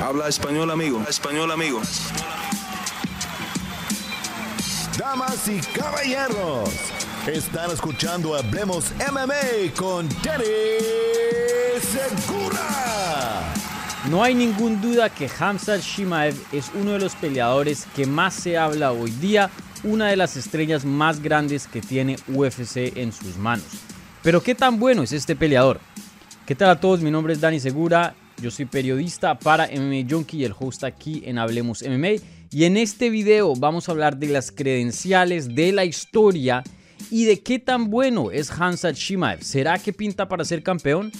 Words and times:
Habla 0.00 0.28
español, 0.28 0.70
amigo. 0.70 1.02
Español, 1.08 1.50
amigo. 1.50 1.82
Damas 4.96 5.48
y 5.48 5.58
caballeros, 5.76 6.70
están 7.26 7.72
escuchando 7.72 8.36
Hablemos 8.36 8.92
MMA 9.10 9.74
con 9.76 10.08
Danny 10.22 10.44
Segura. 11.80 13.52
No 14.08 14.22
hay 14.22 14.36
ningún 14.36 14.80
duda 14.80 15.10
que 15.10 15.28
Hamza 15.38 15.78
Shimaev 15.78 16.36
es 16.52 16.70
uno 16.74 16.92
de 16.92 17.00
los 17.00 17.16
peleadores 17.16 17.86
que 17.96 18.06
más 18.06 18.34
se 18.34 18.56
habla 18.56 18.92
hoy 18.92 19.10
día, 19.10 19.50
una 19.82 20.06
de 20.06 20.16
las 20.16 20.36
estrellas 20.36 20.84
más 20.84 21.20
grandes 21.20 21.66
que 21.66 21.80
tiene 21.80 22.18
UFC 22.28 22.96
en 22.96 23.12
sus 23.12 23.36
manos. 23.36 23.66
Pero 24.22 24.44
¿qué 24.44 24.54
tan 24.54 24.78
bueno 24.78 25.02
es 25.02 25.12
este 25.12 25.34
peleador? 25.34 25.80
¿Qué 26.46 26.54
tal 26.54 26.70
a 26.70 26.80
todos? 26.80 27.00
Mi 27.00 27.10
nombre 27.10 27.32
es 27.32 27.40
Dani 27.40 27.58
Segura, 27.60 28.14
yo 28.40 28.50
soy 28.50 28.66
periodista 28.66 29.38
para 29.38 29.66
MMA 29.66 30.08
Junkie 30.08 30.38
y 30.38 30.44
el 30.44 30.54
host 30.58 30.84
aquí 30.84 31.22
en 31.24 31.38
Hablemos 31.38 31.82
MMA. 31.82 32.22
Y 32.50 32.64
en 32.64 32.76
este 32.76 33.10
video 33.10 33.54
vamos 33.54 33.88
a 33.88 33.92
hablar 33.92 34.16
de 34.16 34.28
las 34.28 34.50
credenciales, 34.50 35.54
de 35.54 35.72
la 35.72 35.84
historia 35.84 36.62
y 37.10 37.24
de 37.24 37.40
qué 37.40 37.58
tan 37.58 37.90
bueno 37.90 38.30
es 38.30 38.50
Hamza 38.50 38.92
Shimaev. 38.92 39.42
¿Será 39.42 39.78
que 39.78 39.92
pinta 39.92 40.28
para 40.28 40.44
ser 40.44 40.62
campeón? 40.62 41.12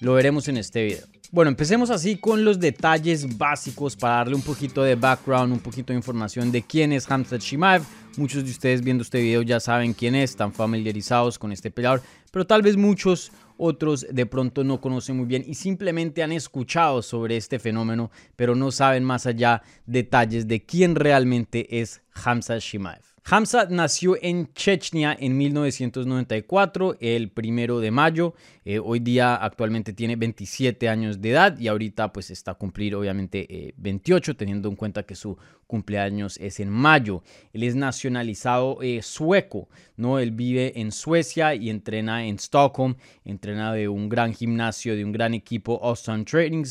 Lo 0.00 0.14
veremos 0.14 0.48
en 0.48 0.58
este 0.58 0.84
video. 0.84 1.06
Bueno, 1.32 1.50
empecemos 1.50 1.90
así 1.90 2.16
con 2.16 2.44
los 2.44 2.60
detalles 2.60 3.36
básicos 3.36 3.96
para 3.96 4.16
darle 4.16 4.36
un 4.36 4.42
poquito 4.42 4.82
de 4.82 4.94
background, 4.94 5.52
un 5.52 5.58
poquito 5.58 5.92
de 5.92 5.96
información 5.96 6.52
de 6.52 6.62
quién 6.62 6.92
es 6.92 7.10
Hamza 7.10 7.36
Shimaev. 7.38 7.82
Muchos 8.16 8.44
de 8.44 8.50
ustedes 8.50 8.82
viendo 8.82 9.02
este 9.02 9.20
video 9.20 9.42
ya 9.42 9.60
saben 9.60 9.92
quién 9.92 10.14
es, 10.14 10.30
están 10.30 10.52
familiarizados 10.52 11.38
con 11.38 11.52
este 11.52 11.70
peleador, 11.70 12.00
pero 12.32 12.46
tal 12.46 12.62
vez 12.62 12.76
muchos 12.76 13.30
otros 13.58 14.06
de 14.10 14.24
pronto 14.24 14.64
no 14.64 14.80
conocen 14.80 15.18
muy 15.18 15.26
bien 15.26 15.44
y 15.46 15.54
simplemente 15.54 16.22
han 16.22 16.32
escuchado 16.32 17.02
sobre 17.02 17.36
este 17.36 17.58
fenómeno, 17.58 18.10
pero 18.34 18.54
no 18.54 18.70
saben 18.70 19.04
más 19.04 19.26
allá 19.26 19.62
detalles 19.84 20.48
de 20.48 20.64
quién 20.64 20.94
realmente 20.94 21.80
es 21.80 22.00
Hamza 22.12 22.58
Shimaev. 22.58 23.15
Hamza 23.28 23.66
nació 23.68 24.16
en 24.22 24.52
Chechnya 24.52 25.16
en 25.18 25.36
1994, 25.36 26.98
el 27.00 27.28
primero 27.32 27.80
de 27.80 27.90
mayo. 27.90 28.34
Eh, 28.64 28.78
hoy 28.78 29.00
día 29.00 29.34
actualmente 29.34 29.92
tiene 29.92 30.14
27 30.14 30.88
años 30.88 31.20
de 31.20 31.30
edad 31.30 31.58
y 31.58 31.66
ahorita 31.66 32.12
pues 32.12 32.30
está 32.30 32.52
a 32.52 32.54
cumplir 32.54 32.94
obviamente 32.94 33.74
28, 33.78 34.30
eh, 34.30 34.34
teniendo 34.36 34.68
en 34.68 34.76
cuenta 34.76 35.02
que 35.02 35.16
su 35.16 35.36
cumpleaños 35.66 36.36
es 36.36 36.60
en 36.60 36.70
mayo. 36.70 37.24
Él 37.52 37.64
es 37.64 37.74
nacionalizado 37.74 38.78
eh, 38.80 39.02
sueco, 39.02 39.68
¿no? 39.96 40.20
Él 40.20 40.30
vive 40.30 40.80
en 40.80 40.92
Suecia 40.92 41.56
y 41.56 41.68
entrena 41.68 42.24
en 42.26 42.36
Stockholm, 42.36 42.94
entrena 43.24 43.72
de 43.72 43.88
un 43.88 44.08
gran 44.08 44.34
gimnasio, 44.34 44.94
de 44.94 45.04
un 45.04 45.10
gran 45.10 45.34
equipo, 45.34 45.80
All 45.82 45.94
Star 45.94 46.24
Training, 46.24 46.62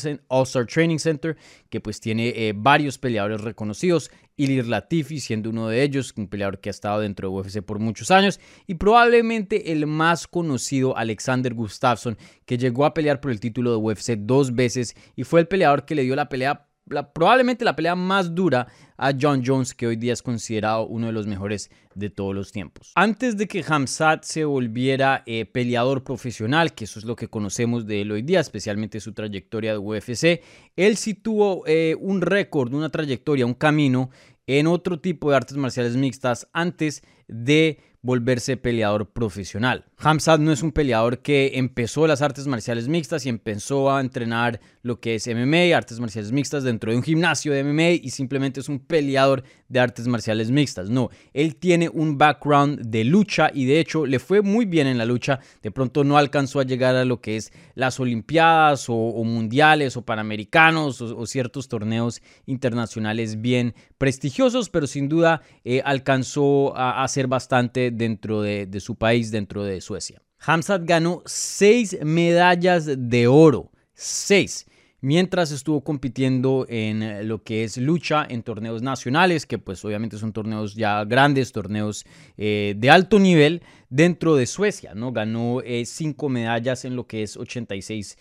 Training 0.72 0.98
Center, 0.98 1.36
que 1.68 1.82
pues 1.82 2.00
tiene 2.00 2.54
varios 2.56 2.96
peleadores 2.96 3.42
reconocidos. 3.42 4.10
Ilir 4.36 4.66
Latifi 4.66 5.20
siendo 5.20 5.50
uno 5.50 5.68
de 5.68 5.82
ellos, 5.82 6.12
un 6.16 6.28
peleador 6.28 6.60
que 6.60 6.68
ha 6.68 6.70
estado 6.70 7.00
dentro 7.00 7.28
de 7.28 7.34
UFC 7.36 7.62
por 7.62 7.78
muchos 7.78 8.10
años, 8.10 8.38
y 8.66 8.74
probablemente 8.74 9.72
el 9.72 9.86
más 9.86 10.26
conocido 10.26 10.96
Alexander 10.96 11.54
Gustafsson, 11.54 12.18
que 12.44 12.58
llegó 12.58 12.84
a 12.84 12.94
pelear 12.94 13.20
por 13.20 13.30
el 13.30 13.40
título 13.40 13.70
de 13.70 13.76
UFC 13.76 14.10
dos 14.18 14.54
veces 14.54 14.94
y 15.14 15.24
fue 15.24 15.40
el 15.40 15.48
peleador 15.48 15.84
que 15.84 15.94
le 15.94 16.02
dio 16.02 16.14
la 16.16 16.28
pelea 16.28 16.68
probablemente 17.12 17.64
la 17.64 17.76
pelea 17.76 17.94
más 17.94 18.34
dura 18.34 18.68
a 18.96 19.12
John 19.18 19.42
Jones, 19.44 19.74
que 19.74 19.86
hoy 19.86 19.96
día 19.96 20.12
es 20.12 20.22
considerado 20.22 20.86
uno 20.86 21.06
de 21.06 21.12
los 21.12 21.26
mejores 21.26 21.70
de 21.94 22.10
todos 22.10 22.34
los 22.34 22.52
tiempos. 22.52 22.92
Antes 22.94 23.36
de 23.36 23.46
que 23.46 23.64
Hamzat 23.66 24.24
se 24.24 24.44
volviera 24.44 25.22
eh, 25.26 25.44
peleador 25.44 26.04
profesional, 26.04 26.74
que 26.74 26.84
eso 26.84 26.98
es 26.98 27.04
lo 27.04 27.16
que 27.16 27.28
conocemos 27.28 27.86
de 27.86 28.02
él 28.02 28.12
hoy 28.12 28.22
día, 28.22 28.40
especialmente 28.40 29.00
su 29.00 29.12
trayectoria 29.12 29.72
de 29.72 29.78
UFC, 29.78 30.42
él 30.76 30.96
sí 30.96 31.14
tuvo 31.14 31.64
eh, 31.66 31.96
un 32.00 32.20
récord, 32.20 32.72
una 32.72 32.90
trayectoria, 32.90 33.46
un 33.46 33.54
camino 33.54 34.10
en 34.46 34.66
otro 34.66 35.00
tipo 35.00 35.30
de 35.30 35.36
artes 35.36 35.56
marciales 35.56 35.96
mixtas 35.96 36.48
antes 36.52 37.02
de 37.28 37.80
volverse 38.06 38.56
peleador 38.56 39.10
profesional. 39.10 39.84
Hamzat 39.98 40.40
no 40.40 40.52
es 40.52 40.62
un 40.62 40.72
peleador 40.72 41.18
que 41.18 41.52
empezó 41.54 42.06
las 42.06 42.22
artes 42.22 42.46
marciales 42.46 42.86
mixtas 42.86 43.26
y 43.26 43.28
empezó 43.28 43.90
a 43.90 44.00
entrenar 44.00 44.60
lo 44.82 45.00
que 45.00 45.16
es 45.16 45.26
MMA, 45.26 45.76
artes 45.76 45.98
marciales 45.98 46.30
mixtas 46.30 46.62
dentro 46.62 46.90
de 46.90 46.96
un 46.96 47.02
gimnasio 47.02 47.52
de 47.52 47.64
MMA 47.64 47.90
y 48.02 48.10
simplemente 48.10 48.60
es 48.60 48.68
un 48.68 48.78
peleador 48.78 49.42
de 49.68 49.80
artes 49.80 50.06
marciales 50.06 50.50
mixtas. 50.50 50.88
No, 50.88 51.10
él 51.34 51.56
tiene 51.56 51.88
un 51.88 52.16
background 52.16 52.82
de 52.86 53.04
lucha 53.04 53.50
y 53.52 53.64
de 53.64 53.80
hecho 53.80 54.06
le 54.06 54.20
fue 54.20 54.42
muy 54.42 54.64
bien 54.64 54.86
en 54.86 54.98
la 54.98 55.04
lucha. 55.04 55.40
De 55.62 55.72
pronto 55.72 56.04
no 56.04 56.16
alcanzó 56.16 56.60
a 56.60 56.64
llegar 56.64 56.94
a 56.94 57.04
lo 57.04 57.20
que 57.20 57.36
es 57.36 57.52
las 57.74 57.98
Olimpiadas 57.98 58.86
o, 58.88 59.24
mundiales 59.24 59.96
o 59.96 60.02
panamericanos 60.02 61.00
o, 61.00 61.26
ciertos 61.26 61.68
torneos 61.68 62.22
internacionales 62.46 63.40
bien 63.40 63.74
prestigiosos, 63.98 64.70
pero 64.70 64.86
sin 64.86 65.08
duda 65.08 65.42
eh, 65.64 65.82
alcanzó 65.84 66.76
a 66.76 67.02
hacer 67.02 67.26
bastante 67.26 67.90
dentro 67.96 68.42
de, 68.42 68.80
su 68.80 68.94
país, 68.96 69.30
dentro 69.30 69.64
de 69.64 69.80
Suecia. 69.80 70.22
Hamzat 70.38 70.84
ganó 70.84 71.22
seis 71.26 71.96
medallas 72.02 72.86
de 72.96 73.26
oro. 73.26 73.70
Seis 73.94 74.66
mientras 75.06 75.52
estuvo 75.52 75.82
compitiendo 75.82 76.66
en 76.68 77.00
eh, 77.00 77.22
lo 77.22 77.44
que 77.44 77.62
es 77.62 77.76
lucha 77.76 78.26
en 78.28 78.42
torneos 78.42 78.82
nacionales, 78.82 79.46
que 79.46 79.56
pues 79.56 79.84
obviamente 79.84 80.18
son 80.18 80.32
torneos 80.32 80.74
ya 80.74 81.04
grandes, 81.04 81.52
torneos 81.52 82.04
eh, 82.36 82.74
de 82.76 82.90
alto 82.90 83.20
nivel 83.20 83.62
dentro 83.88 84.34
de 84.34 84.46
Suecia, 84.46 84.94
¿no? 84.94 85.12
Ganó 85.12 85.60
eh, 85.62 85.84
cinco 85.86 86.28
medallas 86.28 86.84
en 86.84 86.96
lo 86.96 87.06
que 87.06 87.22
es 87.22 87.36
86 87.36 88.18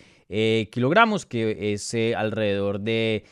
kilogramos, 0.71 1.27
que 1.27 1.73
es 1.73 1.93
alrededor 2.17 2.79
de 2.79 3.25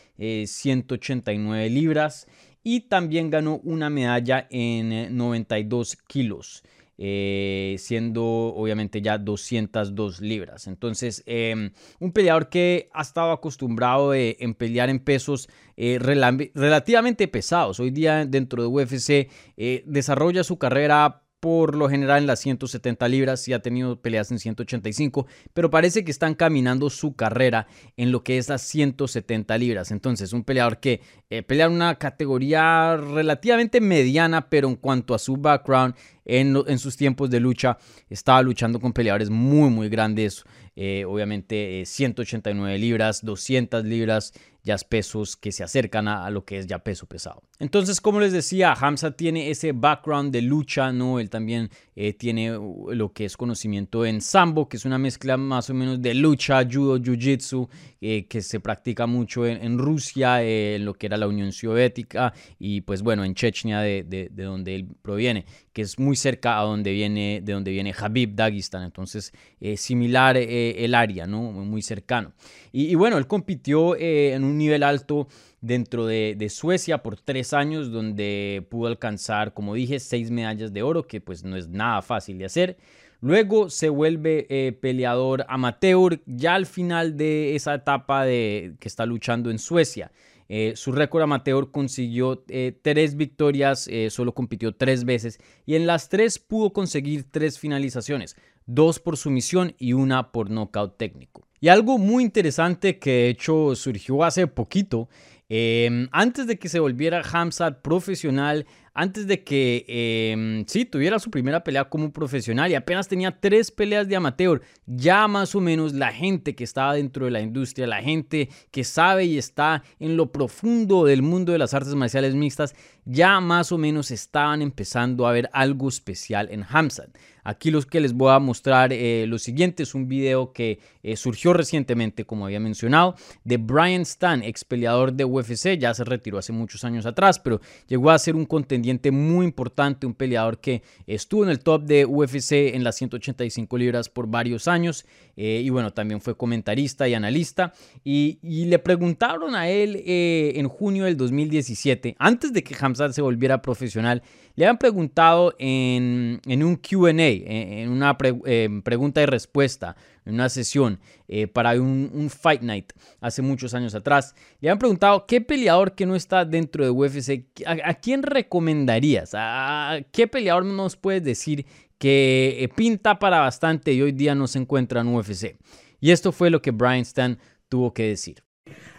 189 0.45 1.67
libras, 1.71 2.27
y 2.63 2.81
también 2.81 3.29
ganó 3.29 3.59
una 3.63 3.89
medalla 3.89 4.47
en 4.49 5.15
92 5.15 5.97
kilos. 6.07 6.63
Eh, 6.99 7.75
siendo 7.79 8.23
obviamente 8.23 9.01
ya 9.01 9.17
202 9.17 10.21
libras. 10.21 10.67
Entonces, 10.67 11.23
em, 11.25 11.71
un 11.99 12.11
peleador 12.11 12.49
que 12.49 12.87
ha 12.93 13.01
estado 13.01 13.31
acostumbrado 13.31 14.13
en 14.13 14.53
pelear 14.53 14.91
en 14.91 14.99
pesos 14.99 15.49
eh, 15.75 15.97
relativamente 15.99 17.27
pesados. 17.27 17.79
Hoy 17.79 17.89
día 17.89 18.27
dentro 18.27 18.61
de 18.61 18.67
UFC 18.67 19.27
eh, 19.57 19.83
desarrolla 19.87 20.43
su 20.43 20.59
carrera 20.59 21.22
por 21.43 21.75
lo 21.75 21.89
general 21.89 22.19
en 22.19 22.27
las 22.27 22.39
170 22.39 23.05
libras 23.09 23.45
y 23.49 23.51
ha 23.51 23.61
tenido 23.61 24.01
peleas 24.01 24.31
en 24.31 24.39
185, 24.39 25.27
pero 25.53 25.69
parece 25.69 26.05
que 26.05 26.11
están 26.11 26.35
caminando 26.35 26.89
su 26.89 27.17
carrera 27.17 27.67
en 27.97 28.13
lo 28.13 28.23
que 28.23 28.37
es 28.37 28.47
las 28.47 28.61
170 28.61 29.57
libras. 29.57 29.91
Entonces, 29.91 30.31
un 30.31 30.45
peleador 30.45 30.79
que 30.79 31.01
eh, 31.29 31.43
pelea 31.43 31.65
en 31.65 31.73
una 31.73 31.95
categoría 31.95 32.95
relativamente 32.95 33.81
mediana, 33.81 34.47
pero 34.49 34.69
en 34.69 34.77
cuanto 34.77 35.13
a 35.13 35.19
su 35.19 35.35
background, 35.35 35.95
en, 36.23 36.79
sus 36.79 36.95
tiempos 36.95 37.29
de 37.29 37.41
lucha, 37.41 37.77
estaba 38.09 38.41
luchando 38.41 38.79
con 38.79 38.93
peleadores 38.93 39.29
muy, 39.29 39.69
muy 39.69 39.89
grandes. 39.89 40.45
Eh, 40.77 41.03
obviamente 41.05 41.83
189 41.85 42.73
eh, 42.73 42.79
libras, 42.79 43.19
200 43.21 43.83
libras, 43.83 44.33
ya 44.63 44.77
pesos 44.77 45.35
que 45.35 45.51
se 45.51 45.63
acercan 45.63 46.07
a, 46.07 46.29
lo 46.29 46.45
que 46.45 46.57
es 46.57 46.67
ya 46.67 46.79
peso 46.79 47.05
pesado. 47.05 47.43
Entonces, 47.59 47.99
como 47.99 48.21
les 48.21 48.31
decía, 48.31 48.73
Hamza 48.73 49.11
tiene 49.11 49.49
ese 49.49 49.73
background 49.73 50.31
de 50.31 50.41
lucha, 50.41 50.91
¿no? 50.91 51.19
Él 51.19 51.29
también 51.29 51.69
eh, 51.95 52.13
tiene 52.13 52.57
uh, 52.57 52.91
lo 52.93 53.11
que 53.11 53.25
es 53.25 53.35
conocimiento 53.35 54.05
en 54.05 54.21
sambo, 54.21 54.69
que 54.69 54.77
es 54.77 54.85
una 54.85 54.97
mezcla 54.97 55.35
más 55.35 55.69
o 55.69 55.73
menos 55.73 56.01
de 56.01 56.13
lucha, 56.13 56.63
judo, 56.63 56.97
jiu-jitsu, 56.97 57.67
que 57.99 58.41
se 58.41 58.59
practica 58.59 59.07
mucho 59.07 59.45
en, 59.45 59.77
Rusia, 59.77 60.43
en 60.43 60.83
lo 60.83 60.93
que 60.93 61.05
era 61.05 61.15
la 61.15 61.25
Unión 61.25 61.53
Soviética 61.53 62.33
y 62.59 62.81
pues 62.81 63.01
bueno, 63.01 63.23
en 63.23 63.33
Chechnya 63.33 63.79
de, 63.79 64.03
de, 64.03 64.43
donde 64.43 64.75
él 64.75 64.87
proviene, 65.01 65.45
que 65.71 65.83
es 65.83 65.97
muy 65.97 66.17
cerca 66.17 66.59
a 66.59 66.63
donde 66.63 66.91
viene, 66.91 67.39
de 67.41 67.53
donde 67.53 67.71
viene 67.71 67.93
Habib 67.97 68.35
Dagestan. 68.35 68.83
Entonces, 68.83 69.31
similar 69.77 70.35
el 70.35 70.95
área, 70.95 71.25
¿no? 71.27 71.43
Muy 71.53 71.81
cercano. 71.81 72.33
Y, 72.75 72.95
bueno, 72.95 73.19
él 73.19 73.27
compitió 73.27 73.95
eh, 73.95 74.33
en 74.33 74.43
un 74.43 74.52
nivel 74.57 74.83
alto 74.83 75.27
dentro 75.61 76.05
de, 76.05 76.47
Suecia 76.49 77.03
por 77.03 77.19
tres 77.19 77.53
años, 77.53 77.91
donde 77.91 78.65
pudo 78.69 78.87
alcanzar, 78.87 79.53
como 79.53 79.73
dije, 79.73 79.99
seis 79.99 80.31
medallas 80.31 80.73
de 80.73 80.83
oro, 80.83 81.07
que 81.07 81.21
pues 81.21 81.43
no 81.43 81.55
es 81.55 81.67
nada 81.67 82.01
fácil 82.01 82.37
de 82.37 82.45
hacer. 82.45 82.77
Luego 83.21 83.69
se 83.69 83.89
vuelve 83.89 84.45
eh, 84.49 84.73
peleador 84.73 85.45
amateur 85.47 86.21
ya 86.25 86.55
al 86.55 86.65
final 86.65 87.15
de 87.15 87.55
esa 87.55 87.73
etapa 87.73 88.25
de, 88.25 88.75
que 88.79 88.87
está 88.87 89.05
luchando 89.05 89.49
en 89.49 89.59
Suecia. 89.59 90.11
Eh, 90.49 90.73
su 90.75 90.91
récord 90.91 91.23
amateur 91.23 91.71
consiguió 91.71 92.43
tres 92.81 93.15
victorias, 93.15 93.89
solo 94.09 94.33
compitió 94.33 94.75
tres 94.75 95.05
veces 95.05 95.39
y 95.65 95.75
en 95.75 95.87
las 95.87 96.09
tres 96.09 96.37
pudo 96.37 96.73
conseguir 96.73 97.31
tres 97.31 97.57
finalizaciones 97.57 98.35
dos 98.65 98.99
por 98.99 99.17
sumisión 99.17 99.75
y 99.77 99.93
una 99.93 100.31
por 100.31 100.49
nocaut 100.49 100.97
técnico. 100.97 101.47
Y 101.63 101.69
algo 101.69 101.97
muy 101.97 102.25
interesante 102.25 102.99
que 102.99 103.09
de 103.09 103.29
hecho 103.29 103.73
surgió 103.77 104.25
hace 104.25 104.47
poquito 104.47 105.07
Em, 105.55 106.07
antes 106.11 106.47
de 106.47 106.57
que 106.57 106.67
se 106.67 106.79
volviera 106.79 107.21
Hamzat 107.21 107.81
profesional, 107.81 108.65
antes 108.93 109.27
de 109.27 109.43
que 109.43 110.65
sí 110.67 110.85
tuviera 110.85 111.19
su 111.19 111.31
primera 111.31 111.63
pelea 111.63 111.85
como 111.85 112.11
profesional 112.11 112.71
y 112.71 112.75
apenas 112.75 113.07
tenía 113.07 113.39
tres 113.39 113.71
peleas 113.71 114.07
de 114.07 114.15
amateur, 114.15 114.61
ya 114.85 115.27
más 115.27 115.55
o 115.55 115.61
menos 115.61 115.93
la 115.93 116.11
gente 116.11 116.55
que 116.55 116.63
estaba 116.63 116.93
dentro 116.93 117.25
de 117.25 117.31
la 117.31 117.41
industria, 117.41 117.87
la 117.87 118.01
gente 118.01 118.49
que 118.71 118.83
sabe 118.83 119.25
y 119.25 119.37
está 119.37 119.83
en 119.99 120.17
lo 120.17 120.31
profundo 120.31 121.05
del 121.05 121.21
mundo 121.21 121.51
de 121.51 121.57
las 121.57 121.73
artes 121.73 121.95
marciales 121.95 122.35
mixtas, 122.35 122.75
ya 123.05 123.39
más 123.39 123.71
o 123.71 123.77
menos 123.77 124.11
estaban 124.11 124.61
empezando 124.61 125.27
a 125.27 125.31
ver 125.31 125.49
algo 125.53 125.89
especial 125.89 126.47
en 126.51 126.63
Hamzat. 126.67 127.09
Aquí 127.43 127.71
los 127.71 127.85
que 127.85 127.99
les 127.99 128.13
voy 128.13 128.31
a 128.31 128.39
mostrar 128.39 128.93
eh, 128.93 129.25
lo 129.27 129.37
siguiente 129.37 129.83
es 129.83 129.93
un 129.95 130.07
video 130.07 130.53
que 130.53 130.79
eh, 131.03 131.17
surgió 131.17 131.51
recientemente, 131.53 132.25
como 132.25 132.45
había 132.45 132.59
mencionado, 132.59 133.15
de 133.43 133.57
Brian 133.57 134.01
Stan, 134.03 134.41
ex 134.43 134.63
peleador 134.63 135.11
de 135.13 135.25
UFC, 135.25 135.77
ya 135.77 135.93
se 135.93 136.05
retiró 136.05 136.37
hace 136.37 136.53
muchos 136.53 136.85
años 136.85 137.05
atrás, 137.05 137.39
pero 137.39 137.59
llegó 137.87 138.11
a 138.11 138.19
ser 138.19 138.35
un 138.35 138.45
contendiente 138.83 139.11
muy 139.11 139.45
importante, 139.45 140.05
un 140.05 140.13
peleador 140.13 140.59
que 140.59 140.83
estuvo 141.07 141.45
en 141.45 141.49
el 141.49 141.59
top 141.59 141.83
de 141.83 142.05
UFC 142.05 142.73
en 142.73 142.83
las 142.83 142.97
185 142.97 143.77
libras 143.77 144.09
por 144.09 144.27
varios 144.27 144.67
años 144.67 145.05
eh, 145.37 145.61
y 145.63 145.69
bueno, 145.69 145.93
también 145.93 146.19
fue 146.19 146.35
comentarista 146.35 147.07
y 147.07 147.13
analista 147.13 147.73
y, 148.03 148.39
le 148.43 148.79
preguntaron 148.79 149.55
a 149.55 149.69
él 149.69 150.01
en 150.05 150.67
junio 150.67 151.05
del 151.05 151.17
2017, 151.17 152.15
antes 152.17 152.51
de 152.53 152.63
que 152.63 152.75
Hamzat 152.79 153.11
se 153.13 153.21
volviera 153.21 153.61
profesional, 153.61 154.21
le 154.55 154.65
habían 154.65 154.77
preguntado 154.77 155.55
en, 155.59 156.39
un 156.45 156.75
QA, 156.75 157.09
en 157.11 157.89
una 157.89 158.17
eh, 158.45 158.81
pregunta 158.83 159.21
y 159.21 159.25
respuesta, 159.25 159.95
en 160.25 160.35
una 160.35 160.49
sesión 160.49 160.99
eh, 161.27 161.47
para 161.47 161.71
un, 161.73 162.29
Fight 162.29 162.61
Night 162.61 162.93
hace 163.21 163.41
muchos 163.41 163.73
años 163.73 163.95
atrás, 163.95 164.35
le 164.59 164.69
habían 164.69 164.79
preguntado 164.79 165.25
qué 165.25 165.41
peleador 165.41 165.95
que 165.95 166.05
no 166.05 166.15
está 166.15 166.45
dentro 166.45 166.83
de 166.83 166.89
UFC, 166.89 167.45
¿a, 167.65 167.93
quién 167.95 168.23
recomendarías? 168.23 169.31
¿A 169.33 169.99
qué 170.11 170.27
peleador 170.27 170.65
nos 170.65 170.95
puedes 170.95 171.23
decir 171.23 171.65
que 171.97 172.57
eh, 172.59 172.69
pinta 172.69 173.19
para 173.19 173.39
bastante 173.39 173.93
y 173.93 174.01
hoy 174.01 174.11
día 174.11 174.35
no 174.35 174.47
se 174.47 174.59
encuentra 174.59 175.01
en 175.01 175.07
UFC? 175.07 175.57
Y 175.99 176.11
esto 176.11 176.31
fue 176.31 176.49
lo 176.49 176.61
que 176.61 176.71
Brian 176.71 177.01
Stan 177.01 177.37
tuvo 177.69 177.93
que 177.93 178.07
decir. 178.07 178.43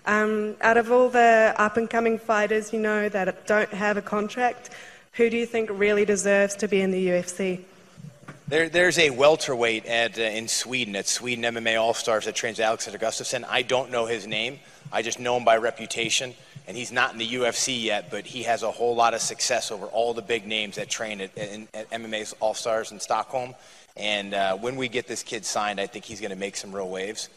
Um, 0.06 0.54
out 0.60 0.76
of 0.76 0.90
all 0.90 1.10
the 1.10 1.54
up 1.58 1.78
and 1.78 1.88
coming 1.88 2.18
fighters, 2.18 2.72
you 2.72 2.78
know, 2.78 3.08
that 3.08 3.46
don't 3.46 3.72
have 3.72 3.98
a 3.98 4.02
contract, 4.02 4.70
Who 5.16 5.30
do 5.30 5.36
you 5.36 5.46
think 5.46 5.70
really 5.70 6.04
deserves 6.04 6.56
to 6.56 6.66
be 6.66 6.80
in 6.80 6.90
the 6.90 7.06
UFC? 7.06 7.60
There, 8.46 8.68
there's 8.68 8.98
a 8.98 9.08
welterweight 9.08 9.86
at, 9.86 10.18
uh, 10.18 10.22
in 10.22 10.48
Sweden, 10.48 10.96
at 10.96 11.08
Sweden 11.08 11.44
MMA 11.44 11.80
All 11.80 11.94
Stars, 11.94 12.26
that 12.26 12.34
trains 12.34 12.60
Alexander 12.60 12.98
Gustafsson. 12.98 13.42
I 13.48 13.62
don't 13.62 13.90
know 13.90 14.04
his 14.04 14.26
name. 14.26 14.58
I 14.92 15.00
just 15.00 15.18
know 15.18 15.38
him 15.38 15.46
by 15.46 15.56
reputation. 15.56 16.34
And 16.68 16.76
he's 16.76 16.92
not 16.92 17.12
in 17.12 17.18
the 17.18 17.26
UFC 17.26 17.82
yet, 17.82 18.10
but 18.10 18.26
he 18.26 18.42
has 18.42 18.62
a 18.62 18.70
whole 18.70 18.94
lot 18.94 19.14
of 19.14 19.22
success 19.22 19.70
over 19.70 19.86
all 19.86 20.12
the 20.12 20.20
big 20.20 20.46
names 20.46 20.76
that 20.76 20.90
train 20.90 21.22
at, 21.22 21.36
at, 21.38 21.60
at 21.72 21.90
MMA 21.90 22.34
All 22.40 22.52
Stars 22.52 22.92
in 22.92 23.00
Stockholm. 23.00 23.54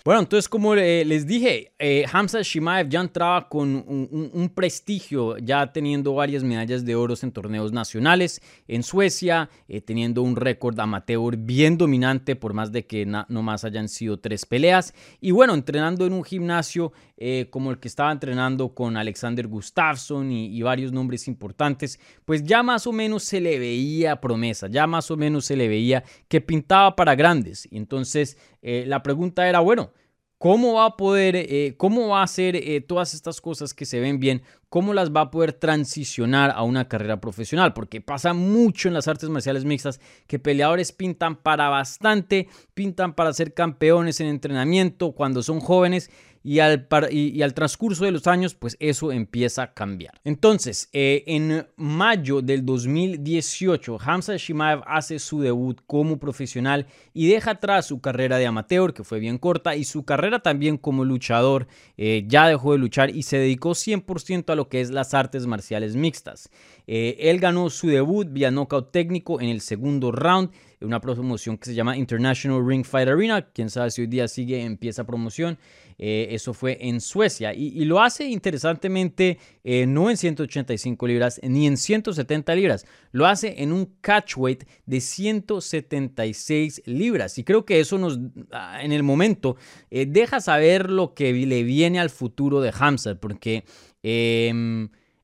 Bueno, 0.04 0.22
entonces 0.22 0.50
como 0.50 0.74
eh, 0.74 1.06
les 1.06 1.28
dije, 1.28 1.72
eh, 1.78 2.04
Hamza 2.12 2.42
Shimaev 2.42 2.90
ya 2.90 3.02
entraba 3.02 3.48
con 3.48 3.76
un, 3.88 4.52
prestigio, 4.56 5.38
ya 5.38 5.72
teniendo 5.72 6.16
varias 6.16 6.44
medallas 6.44 6.84
de 6.84 6.96
oro 6.96 7.14
en 7.22 7.32
torneos 7.32 7.72
nacionales 7.72 8.42
en 8.68 8.82
Suecia, 8.82 9.52
eh, 9.68 9.82
teniendo 9.82 10.24
un 10.24 10.36
récord 10.36 10.80
amateur 10.80 11.38
bien 11.38 11.78
dominante 11.78 12.36
por 12.36 12.54
más 12.54 12.72
de 12.72 12.88
que 12.88 13.06
no 13.06 13.44
más 13.44 13.64
hayan 13.64 13.88
sido 13.88 14.18
tres 14.18 14.44
peleas. 14.48 14.96
Y 15.22 15.30
bueno, 15.30 15.54
entrenando 15.54 16.08
en 16.08 16.14
un 16.14 16.24
gimnasio 16.24 16.92
eh, 17.20 17.48
como 17.50 17.72
el 17.72 17.80
que 17.80 17.88
estaba 17.88 18.12
entrenando 18.12 18.76
con 18.76 18.96
Alexander 18.96 19.48
Gustafsson 19.48 20.32
y, 20.32 20.62
varios 20.62 20.92
nombres 20.92 21.28
importantes, 21.28 22.00
pues 22.26 22.44
ya 22.44 22.62
más 22.62 22.86
o 22.86 22.92
menos 22.92 23.24
se 23.24 23.42
le 23.42 23.58
veía 23.58 24.22
promesa, 24.22 24.68
ya 24.68 24.86
más 24.86 25.10
o 25.10 25.18
menos 25.18 25.46
se 25.46 25.56
le 25.56 25.68
veía 25.68 26.04
que 26.28 26.42
pintaba 26.42 26.96
para 26.96 27.16
grandes. 27.16 27.68
Y 27.72 27.78
entonces 27.78 28.38
eh, 28.62 28.84
la 28.86 29.02
pregunta 29.02 29.50
era, 29.50 29.62
bueno, 29.62 29.92
¿Cómo 30.40 30.74
va 30.74 30.86
a 30.86 30.98
poder, 30.98 31.36
eh, 31.36 31.74
cómo 31.78 32.10
va 32.10 32.20
a 32.20 32.24
hacer 32.26 32.62
todas 32.88 33.16
estas 33.16 33.42
cosas 33.42 33.74
que 33.74 33.88
se 33.88 34.00
ven 34.00 34.20
bien, 34.20 34.44
cómo 34.70 34.94
las 34.94 35.12
va 35.12 35.22
a 35.22 35.32
poder 35.32 35.52
transicionar 35.52 36.52
a 36.52 36.62
una 36.62 36.88
carrera 36.88 37.20
profesional? 37.20 37.74
Porque 37.74 38.02
pasa 38.02 38.34
mucho 38.34 38.88
en 38.88 38.94
las 38.94 39.08
artes 39.08 39.30
marciales 39.30 39.66
mixtas 39.66 40.00
que 40.28 40.38
peleadores 40.38 40.92
pintan 40.92 41.38
para 41.38 41.70
bastante, 41.70 42.50
pintan 42.76 43.16
para 43.16 43.34
ser 43.34 43.56
campeones 43.56 44.20
en 44.20 44.28
entrenamiento 44.28 45.14
cuando 45.14 45.42
son 45.42 45.60
jóvenes 45.60 46.12
y 46.50 46.62
al, 46.62 47.54
transcurso 47.54 48.06
de 48.06 48.12
los 48.14 48.26
años, 48.26 48.56
pues 48.56 48.78
eso 48.80 49.12
empieza 49.12 49.64
a 49.64 49.74
cambiar. 49.74 50.22
Entonces, 50.24 50.88
eh, 50.94 51.26
en 51.28 51.68
mayo 51.76 52.42
del 52.42 52.66
2018, 52.66 53.98
Hamza 54.00 54.38
Shimaev 54.38 54.82
hace 54.88 55.20
su 55.20 55.42
debut 55.42 55.82
como 55.86 56.20
profesional 56.20 56.88
y 57.14 57.28
deja 57.28 57.52
atrás 57.52 57.88
su 57.88 58.00
carrera 58.00 58.38
de 58.38 58.46
amateur, 58.46 58.94
que 58.94 59.04
fue 59.04 59.20
bien 59.20 59.38
corta, 59.40 59.76
y 59.76 59.84
su 59.84 60.06
carrera 60.06 60.40
también 60.40 60.78
como 60.78 61.04
luchador. 61.04 61.68
Eh, 61.98 62.24
ya 62.30 62.48
dejó 62.48 62.72
de 62.72 62.78
luchar 62.78 63.14
y 63.14 63.24
se 63.24 63.40
dedicó 63.40 63.72
100% 63.72 64.54
a 64.54 64.56
lo 64.56 64.70
que 64.70 64.80
es 64.80 64.90
las 64.90 65.14
artes 65.14 65.46
marciales 65.48 65.98
mixtas. 65.98 66.50
Eh, 66.88 67.18
él 67.20 67.42
ganó 67.42 67.70
su 67.70 67.90
debut 67.90 68.26
vía 68.32 68.52
knockout 68.52 68.94
técnico 68.94 69.42
en 69.42 69.50
el 69.50 69.60
segundo 69.60 70.14
round 70.14 70.52
una 70.86 71.02
promoción 71.02 71.58
que 71.58 71.66
se 71.66 71.74
llama 71.74 71.98
International 71.98 72.64
Ring 72.66 72.86
Fight 72.86 73.08
Arena. 73.08 73.42
Quién 73.42 73.70
sabe 73.70 73.90
si 73.90 74.02
hoy 74.02 74.08
día 74.08 74.28
sigue, 74.28 74.64
empieza 74.64 75.06
promoción. 75.06 75.58
Eh, 76.00 76.28
eso 76.32 76.54
fue 76.54 76.78
en 76.82 77.02
Suecia. 77.02 77.54
Y, 77.54 77.86
lo 77.86 78.02
hace 78.02 78.26
interesantemente 78.26 79.40
eh, 79.64 79.86
no 79.88 80.10
en 80.10 80.18
185 80.18 81.08
libras 81.08 81.40
ni 81.44 81.66
en 81.66 81.78
170 81.78 82.56
libras. 82.56 82.86
Lo 83.12 83.26
hace 83.26 83.62
en 83.64 83.72
un 83.72 83.98
catchweight 84.02 84.66
de 84.86 85.02
176 85.02 86.84
libras. 86.86 87.38
Y 87.38 87.44
creo 87.44 87.66
que 87.66 87.80
eso 87.80 87.98
nos, 87.98 88.20
ah, 88.52 88.80
en 88.84 88.92
el 88.92 89.04
momento, 89.04 89.58
eh, 89.90 90.06
deja 90.06 90.40
saber 90.40 90.90
lo 90.92 91.14
que 91.14 91.34
le 91.34 91.64
viene 91.64 92.00
al 92.00 92.10
futuro 92.10 92.62
de 92.62 92.74
Hamza. 92.78 93.16
Porque... 93.16 93.64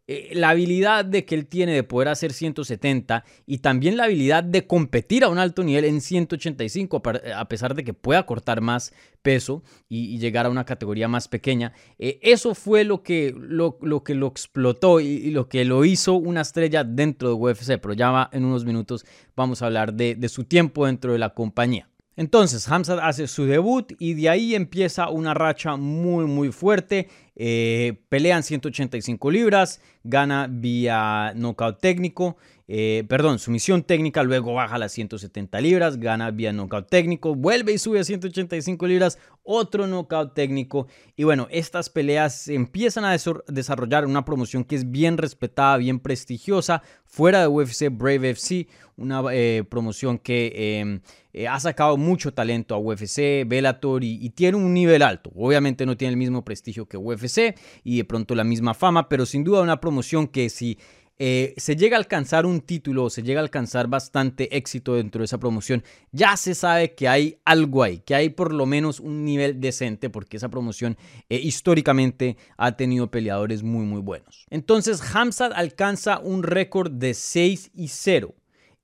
Eh, 0.05 0.31
la 0.33 0.49
habilidad 0.49 1.05
de 1.05 1.23
que 1.23 1.33
él 1.33 1.47
tiene 1.47 1.71
de 1.71 1.83
poder 1.83 2.09
hacer 2.09 2.33
170 2.33 3.23
y 3.45 3.59
también 3.59 3.95
la 3.95 4.03
habilidad 4.03 4.43
de 4.43 4.67
competir 4.67 5.23
a 5.23 5.29
un 5.29 5.37
alto 5.37 5.63
nivel 5.63 5.85
en 5.85 6.01
185 6.01 7.01
a 7.33 7.47
pesar 7.47 7.73
de 7.73 7.85
que 7.85 7.93
pueda 7.93 8.25
cortar 8.25 8.59
más 8.59 8.91
peso 9.21 9.63
y, 9.87 10.17
llegar 10.17 10.45
a 10.45 10.49
una 10.49 10.65
categoría 10.65 11.07
más 11.07 11.29
pequeña. 11.29 11.71
Eh, 11.99 12.19
eso 12.21 12.53
fue 12.53 12.83
lo 12.83 13.01
que 13.01 13.33
lo, 13.33 13.77
que 14.03 14.13
lo 14.13 14.27
explotó 14.27 14.99
y, 14.99 15.31
lo 15.31 15.47
que 15.47 15.63
lo 15.63 15.85
hizo 15.85 16.15
una 16.15 16.41
estrella 16.41 16.83
dentro 16.83 17.29
de 17.29 17.35
UFC, 17.35 17.79
pero 17.79 17.93
ya 17.93 18.29
en 18.33 18.43
unos 18.43 18.65
minutos 18.65 19.05
vamos 19.37 19.61
a 19.61 19.67
hablar 19.67 19.93
de 19.93 20.27
su 20.27 20.43
tiempo 20.43 20.85
dentro 20.85 21.13
de 21.13 21.19
la 21.19 21.33
compañía. 21.33 21.92
Entonces, 22.15 22.67
Hamzat 22.69 22.99
hace 23.01 23.27
su 23.27 23.45
debut 23.45 23.93
y 23.97 24.13
de 24.13 24.29
ahí 24.29 24.53
empieza 24.53 25.09
una 25.09 25.33
racha 25.33 25.75
muy, 25.77 26.25
muy 26.25 26.51
fuerte. 26.51 27.09
Eh, 27.35 28.01
pelean 28.09 28.43
185 28.43 29.31
libras, 29.31 29.81
gana 30.03 30.47
vía 30.49 31.33
knockout 31.35 31.79
técnico, 31.79 32.37
eh, 32.67 33.03
perdón, 33.09 33.39
sumisión 33.39 33.83
técnica, 33.83 34.23
luego 34.23 34.53
baja 34.53 34.75
a 34.75 34.79
las 34.79 34.93
170 34.93 35.59
libras, 35.59 35.97
gana 35.97 36.31
vía 36.31 36.53
knockout 36.53 36.89
técnico, 36.89 37.35
vuelve 37.35 37.73
y 37.73 37.77
sube 37.77 37.99
a 37.99 38.03
185 38.03 38.87
libras, 38.87 39.19
otro 39.43 39.85
knockout 39.85 40.33
técnico. 40.33 40.87
Y 41.17 41.25
bueno, 41.25 41.47
estas 41.51 41.89
peleas 41.89 42.47
empiezan 42.47 43.03
a 43.03 43.17
desarrollar 43.47 44.05
una 44.05 44.23
promoción 44.23 44.63
que 44.63 44.75
es 44.75 44.89
bien 44.89 45.17
respetada, 45.17 45.77
bien 45.77 45.99
prestigiosa, 45.99 46.81
fuera 47.05 47.41
de 47.41 47.47
UFC, 47.47 47.89
Brave 47.91 48.31
FC, 48.31 48.67
una 48.95 49.21
eh, 49.31 49.63
promoción 49.69 50.17
que 50.17 50.79
em, 50.79 51.01
eh, 51.33 51.47
ha 51.47 51.59
sacado 51.59 51.97
mucho 51.97 52.33
talento 52.33 52.75
a 52.75 52.77
UFC, 52.77 53.43
Bellator 53.45 54.03
y, 54.03 54.29
tiene 54.29 54.57
un 54.57 54.73
nivel 54.73 55.01
alto. 55.01 55.31
Obviamente 55.35 55.85
no 55.85 55.97
tiene 55.97 56.11
el 56.11 56.17
mismo 56.17 56.45
prestigio 56.45 56.87
que 56.87 56.97
UFC 56.97 57.55
y 57.83 57.97
de 57.97 58.05
pronto 58.05 58.35
la 58.35 58.43
misma 58.43 58.73
fama, 58.73 59.09
pero 59.09 59.25
sin 59.25 59.43
duda 59.43 59.61
una 59.61 59.81
promoción 59.81 60.27
que 60.27 60.49
si 60.49 60.77
eh, 61.25 61.53
se 61.55 61.77
llega 61.77 61.95
a 61.95 61.99
alcanzar 61.99 62.45
un 62.45 62.59
título, 62.59 63.09
se 63.09 63.23
llega 63.23 63.39
a 63.39 63.43
alcanzar 63.43 63.87
bastante 63.87 64.57
éxito 64.57 64.95
dentro 64.95 65.19
de 65.19 65.25
esa 65.25 65.37
promoción, 65.37 65.81
ya 66.11 66.35
se 66.35 66.53
sabe 66.53 66.95
que 66.95 67.07
hay 67.07 67.37
algo 67.45 67.81
ahí, 67.81 67.99
que 67.99 68.13
hay 68.13 68.29
por 68.29 68.53
lo 68.53 68.65
menos 68.65 68.99
un 68.99 69.23
nivel 69.23 69.61
decente, 69.61 70.09
porque 70.09 70.35
esa 70.35 70.49
promoción 70.49 70.97
históricamente 71.29 72.35
ha 72.57 72.75
tenido 72.75 73.09
peleadores 73.09 73.63
muy 73.63 73.85
muy 73.85 74.01
buenos. 74.01 74.45
Entonces 74.49 75.01
Hamzat 75.15 75.53
alcanza 75.55 76.19
un 76.19 76.43
récord 76.43 76.91
de 76.91 77.13
6 77.13 77.71
y 77.73 77.87
0 77.87 78.35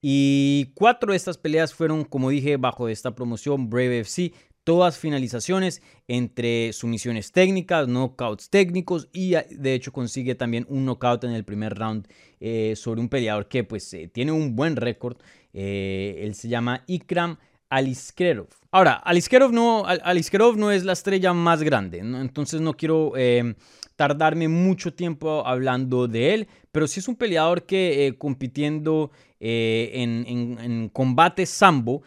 y 0.02 0.72
cuatro 0.76 1.12
de 1.12 1.18
estas 1.18 1.38
peleas 1.38 1.74
fueron, 1.74 2.06
como 2.06 2.30
dije, 2.30 2.56
bajo 2.56 2.88
esta 2.88 3.16
promoción 3.16 3.70
Brave 3.70 4.00
FC. 4.00 4.32
Todas 4.70 5.00
finalizaciones 5.00 5.82
entre 6.08 6.74
sumisiones 6.74 7.32
técnicas, 7.32 7.88
knockouts 7.88 8.52
técnicos 8.52 9.10
y 9.12 9.34
ah, 9.34 9.44
de 9.50 9.74
hecho 9.74 9.92
consigue 9.92 10.36
también 10.36 10.68
un 10.70 10.86
knockout 10.86 11.24
en 11.24 11.32
el 11.32 11.44
primer 11.44 11.74
round 11.74 12.08
eh, 12.40 12.76
sobre 12.76 13.02
un 13.02 13.10
peleador 13.10 13.48
que 13.48 13.64
pues 13.64 13.92
eh, 13.96 14.08
tiene 14.08 14.32
un 14.32 14.56
buen 14.56 14.76
récord. 14.76 15.18
Eh, 15.54 16.20
él 16.22 16.36
se 16.36 16.50
llama 16.50 16.84
Ikram 16.86 17.38
Aliskerov. 17.68 18.59
Ahora, 18.72 18.94
Aliskerov 18.94 19.52
no, 19.52 19.84
Aliskerov 19.86 20.56
no 20.56 20.72
es 20.72 20.84
la 20.86 20.94
estrella 20.94 21.34
más 21.34 21.64
grande, 21.64 21.98
entonces 21.98 22.62
no 22.62 22.76
quiero 22.76 23.14
eh, 23.16 23.56
tardarme 23.96 24.48
mucho 24.48 24.94
tiempo 24.94 25.44
hablando 25.48 26.08
de 26.08 26.36
él, 26.36 26.48
pero 26.72 26.88
sí 26.88 27.00
es 27.00 27.08
un 27.08 27.16
peleador 27.16 27.66
que 27.66 28.06
eh, 28.06 28.18
compitiendo 28.20 29.10
eh, 29.40 29.90
en, 29.96 30.90
combate 30.90 31.48
sambo 31.48 32.04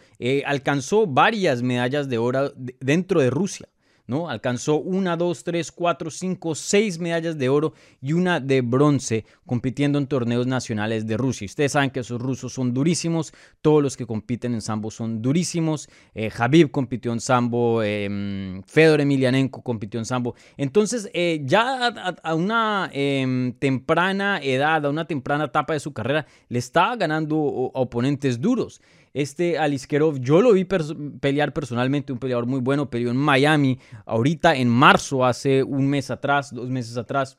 alcanzó 0.46 1.04
varias 1.04 1.62
medallas 1.62 2.08
de 2.08 2.18
oro 2.18 2.52
dentro 2.54 3.20
de 3.20 3.30
Rusia. 3.30 3.68
¿No? 4.06 4.28
Alcanzó 4.28 4.76
una, 4.76 5.16
dos, 5.16 5.44
tres, 5.44 5.70
cuatro, 5.72 6.10
cinco, 6.10 6.54
seis 6.54 6.98
medallas 6.98 7.38
de 7.38 7.48
oro 7.48 7.74
y 8.00 8.12
una 8.12 8.40
de 8.40 8.60
bronce 8.60 9.24
compitiendo 9.46 9.98
en 9.98 10.06
torneos 10.06 10.46
nacionales 10.46 11.06
de 11.06 11.16
Rusia. 11.16 11.46
Ustedes 11.46 11.72
saben 11.72 11.90
que 11.90 12.00
esos 12.00 12.20
rusos 12.20 12.52
son 12.52 12.74
durísimos, 12.74 13.32
todos 13.60 13.82
los 13.82 13.96
que 13.96 14.06
compiten 14.06 14.54
en 14.54 14.60
sambo 14.60 14.90
son 14.90 15.22
durísimos. 15.22 15.88
Eh, 16.14 16.30
Javib 16.30 16.70
compitió 16.70 17.12
en 17.12 17.20
sambo, 17.20 17.82
em, 17.82 18.62
Fedor 18.64 19.00
Emelianenko 19.00 19.62
compitió 19.62 20.00
en 20.00 20.06
sambo. 20.06 20.34
Entonces, 20.56 21.10
eh, 21.14 21.42
ya 21.44 21.88
a, 22.22 22.34
una 22.34 22.90
em, 22.92 23.52
temprana 23.52 24.40
edad, 24.42 24.84
a 24.86 24.90
una 24.90 25.06
temprana 25.06 25.44
etapa 25.44 25.72
de 25.74 25.80
su 25.80 25.92
carrera, 25.92 26.26
le 26.48 26.58
estaba 26.58 26.96
ganando 26.96 27.36
oponentes 27.38 28.40
duros. 28.40 28.80
Este 29.14 29.58
Aliskerov, 29.58 30.18
yo 30.20 30.40
lo 30.40 30.52
vi 30.54 30.64
pelear 30.64 31.52
personalmente, 31.52 32.12
un 32.12 32.18
peleador 32.18 32.46
muy 32.46 32.60
bueno, 32.60 32.88
peleó 32.88 33.10
en 33.10 33.16
Miami, 33.16 33.78
ahorita 34.06 34.56
en 34.56 34.68
marzo, 34.68 35.26
hace 35.26 35.62
un 35.62 35.86
mes 35.86 36.10
atrás, 36.10 36.54
dos 36.54 36.70
meses 36.70 36.96
atrás. 36.96 37.38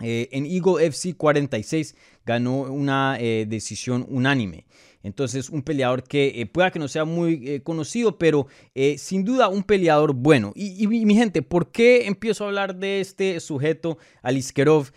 Eh, 0.00 0.28
en 0.32 0.46
Eagle 0.46 0.86
FC 0.86 1.14
46 1.14 1.96
ganó 2.24 2.60
una 2.62 3.18
eh, 3.20 3.46
decisión 3.48 4.06
unánime. 4.08 4.64
Entonces, 5.02 5.50
un 5.50 5.62
peleador 5.62 6.04
que 6.04 6.40
eh, 6.40 6.46
pueda 6.46 6.70
que 6.70 6.78
no 6.78 6.88
sea 6.88 7.04
muy 7.04 7.60
conocido, 7.60 8.18
pero 8.18 8.46
sin 8.96 9.24
duda 9.24 9.48
un 9.48 9.62
peleador 9.62 10.12
bueno. 10.12 10.52
Y, 10.54 10.82
y, 10.82 10.86
mi 10.86 11.14
gente, 11.14 11.42
¿por 11.42 11.70
qué 11.70 12.06
empiezo 12.06 12.44
a 12.44 12.48
hablar 12.48 12.76
de 12.76 13.00
este 13.00 13.40
sujeto, 13.40 13.98
Aliskerov, 14.22 14.90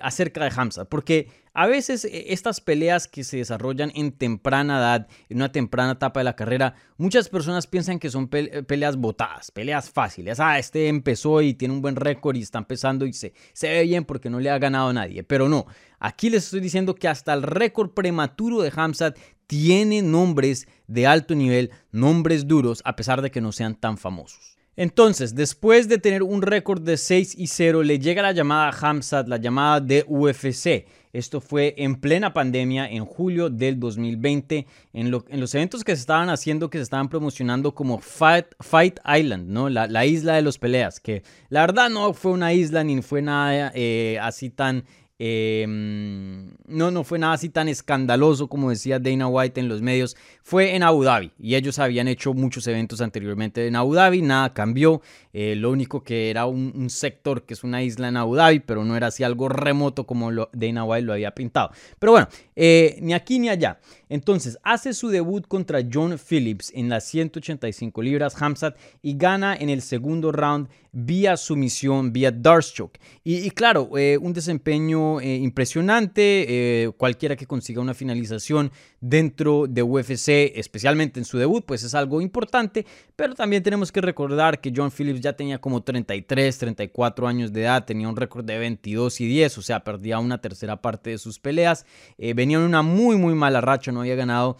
acerca 0.00 0.44
de 0.44 0.52
Hamza? 0.54 0.84
Porque 0.84 1.28
a 1.52 1.66
veces 1.66 2.04
e, 2.04 2.32
estas 2.32 2.60
peleas 2.60 3.08
que 3.08 3.24
se 3.24 3.38
desarrollan 3.38 3.92
en 3.94 4.12
temprana 4.12 4.78
edad, 4.78 5.08
en 5.28 5.38
una 5.38 5.52
temprana 5.52 5.92
etapa 5.92 6.20
de 6.20 6.24
la 6.24 6.36
carrera, 6.36 6.74
muchas 6.96 7.28
personas 7.28 7.66
piensan 7.66 7.98
que 7.98 8.10
son 8.10 8.28
eh, 8.32 8.62
peleas 8.62 8.96
botadas, 8.96 9.50
peleas 9.50 9.90
fáciles. 9.90 10.40
Ah, 10.40 10.58
este 10.58 10.88
empezó 10.88 11.42
y 11.42 11.54
tiene 11.54 11.74
un 11.74 11.82
buen 11.82 11.96
récord 11.96 12.36
y 12.36 12.42
está 12.42 12.58
empezando 12.58 13.06
y 13.06 13.12
se, 13.12 13.32
se 13.52 13.68
ve 13.68 13.82
bien 13.84 14.04
porque 14.04 14.30
no 14.30 14.40
le 14.40 14.50
ha 14.50 14.58
ganado 14.58 14.88
a 14.88 14.92
nadie. 14.92 15.22
Pero 15.22 15.48
no, 15.48 15.66
aquí 15.98 16.30
les 16.30 16.44
estoy 16.44 16.60
diciendo 16.60 16.94
que 16.94 17.08
hasta 17.08 17.32
el 17.32 17.42
récord 17.42 17.90
prematuro 17.90 18.62
de 18.62 18.72
Hamzat 18.74 19.18
tiene 19.46 20.02
nombres 20.02 20.68
de 20.86 21.06
alto 21.06 21.34
nivel, 21.34 21.72
nombres 21.90 22.46
duros, 22.46 22.82
a 22.84 22.94
pesar 22.94 23.20
de 23.20 23.30
que 23.30 23.40
no 23.40 23.50
sean 23.50 23.74
tan 23.74 23.98
famosos. 23.98 24.59
Entonces, 24.80 25.34
después 25.34 25.88
de 25.90 25.98
tener 25.98 26.22
un 26.22 26.40
récord 26.40 26.80
de 26.80 26.96
6 26.96 27.34
y 27.36 27.48
0, 27.48 27.82
le 27.82 27.98
llega 27.98 28.22
la 28.22 28.32
llamada 28.32 28.70
a 28.70 29.22
la 29.24 29.36
llamada 29.36 29.78
de 29.78 30.06
UFC. 30.08 30.86
Esto 31.12 31.42
fue 31.42 31.74
en 31.76 31.96
plena 31.96 32.32
pandemia, 32.32 32.88
en 32.90 33.04
julio 33.04 33.50
del 33.50 33.78
2020, 33.78 34.66
en, 34.94 35.10
los 35.10 35.54
eventos 35.54 35.84
que 35.84 35.94
se 35.94 36.00
estaban 36.00 36.30
haciendo, 36.30 36.70
que 36.70 36.78
se 36.78 36.84
estaban 36.84 37.10
promocionando 37.10 37.74
como 37.74 37.98
Fight, 37.98 38.46
Fight 38.58 39.00
Island, 39.04 39.50
¿no? 39.50 39.68
La, 39.68 40.06
isla 40.06 40.36
de 40.36 40.40
los 40.40 40.56
peleas, 40.56 40.98
que 40.98 41.24
la 41.50 41.60
verdad 41.60 41.90
no 41.90 42.14
fue 42.14 42.32
una 42.32 42.54
isla 42.54 42.82
ni 42.82 43.02
fue 43.02 43.20
nada 43.20 43.72
eh, 43.74 44.18
así 44.22 44.48
tan 44.48 44.86
Em, 45.22 46.54
no, 46.66 46.90
no 46.90 47.04
fue 47.04 47.18
nada 47.18 47.34
así 47.34 47.50
tan 47.50 47.68
escandaloso 47.68 48.48
como 48.48 48.70
decía 48.70 48.98
Dana 48.98 49.28
White 49.28 49.60
en 49.60 49.68
los 49.68 49.82
medios. 49.82 50.16
Fue 50.42 50.74
en 50.74 50.82
Abu 50.82 51.04
Dhabi 51.04 51.30
y 51.38 51.56
ellos 51.56 51.78
habían 51.78 52.08
hecho 52.08 52.32
muchos 52.32 52.66
eventos 52.66 53.02
anteriormente 53.02 53.66
en 53.66 53.76
Abu 53.76 53.92
Dhabi. 53.92 54.22
Nada 54.22 54.54
cambió. 54.54 55.02
Eh, 55.34 55.56
lo 55.56 55.70
único 55.70 56.02
que 56.02 56.30
era 56.30 56.46
un, 56.46 56.88
sector 56.88 57.42
que 57.42 57.52
es 57.52 57.62
una 57.64 57.82
isla 57.82 58.08
en 58.08 58.16
Abu 58.16 58.34
Dhabi, 58.34 58.60
pero 58.60 58.82
no 58.82 58.96
era 58.96 59.08
así 59.08 59.22
algo 59.22 59.50
remoto 59.50 60.06
como 60.06 60.30
lo, 60.30 60.48
Dana 60.54 60.84
White 60.84 61.04
lo 61.04 61.12
había 61.12 61.34
pintado. 61.34 61.70
Pero 61.98 62.12
bueno, 62.12 62.28
eh, 62.56 62.96
ni 63.02 63.12
aquí 63.12 63.38
ni 63.38 63.50
allá. 63.50 63.78
Entonces 64.10 64.58
hace 64.62 64.92
su 64.92 65.08
debut 65.08 65.46
contra 65.46 65.80
John 65.90 66.18
Phillips 66.18 66.70
en 66.74 66.90
las 66.90 67.04
185 67.06 68.02
libras 68.02 68.40
Hamzat 68.40 68.76
y 69.00 69.16
gana 69.16 69.56
en 69.56 69.70
el 69.70 69.80
segundo 69.80 70.32
round 70.32 70.68
vía 70.92 71.36
sumisión, 71.36 72.12
vía 72.12 72.30
Darkshock. 72.30 72.98
Y, 73.24 73.36
y 73.36 73.50
claro, 73.52 73.96
eh, 73.96 74.18
un 74.18 74.32
desempeño 74.32 75.20
eh, 75.20 75.36
impresionante, 75.36 76.46
eh, 76.48 76.90
cualquiera 76.96 77.36
que 77.36 77.46
consiga 77.46 77.80
una 77.80 77.94
finalización 77.94 78.72
dentro 79.00 79.66
de 79.66 79.82
UFC, 79.82 80.52
especialmente 80.54 81.18
en 81.18 81.24
su 81.24 81.38
debut, 81.38 81.64
pues 81.64 81.82
es 81.82 81.94
algo 81.94 82.20
importante, 82.20 82.86
pero 83.16 83.34
también 83.34 83.62
tenemos 83.62 83.90
que 83.90 84.00
recordar 84.00 84.60
que 84.60 84.72
John 84.74 84.90
Phillips 84.90 85.20
ya 85.20 85.32
tenía 85.32 85.58
como 85.58 85.82
33, 85.82 86.58
34 86.58 87.26
años 87.26 87.52
de 87.52 87.62
edad, 87.62 87.84
tenía 87.84 88.08
un 88.08 88.16
récord 88.16 88.44
de 88.44 88.58
22 88.58 89.20
y 89.20 89.26
10, 89.26 89.58
o 89.58 89.62
sea, 89.62 89.84
perdía 89.84 90.18
una 90.18 90.40
tercera 90.40 90.82
parte 90.82 91.10
de 91.10 91.18
sus 91.18 91.38
peleas, 91.38 91.86
venía 92.18 92.58
en 92.58 92.64
una 92.64 92.82
muy, 92.82 93.16
muy 93.16 93.34
mala 93.34 93.60
racha, 93.60 93.92
no 93.92 94.00
había 94.00 94.16
ganado 94.16 94.56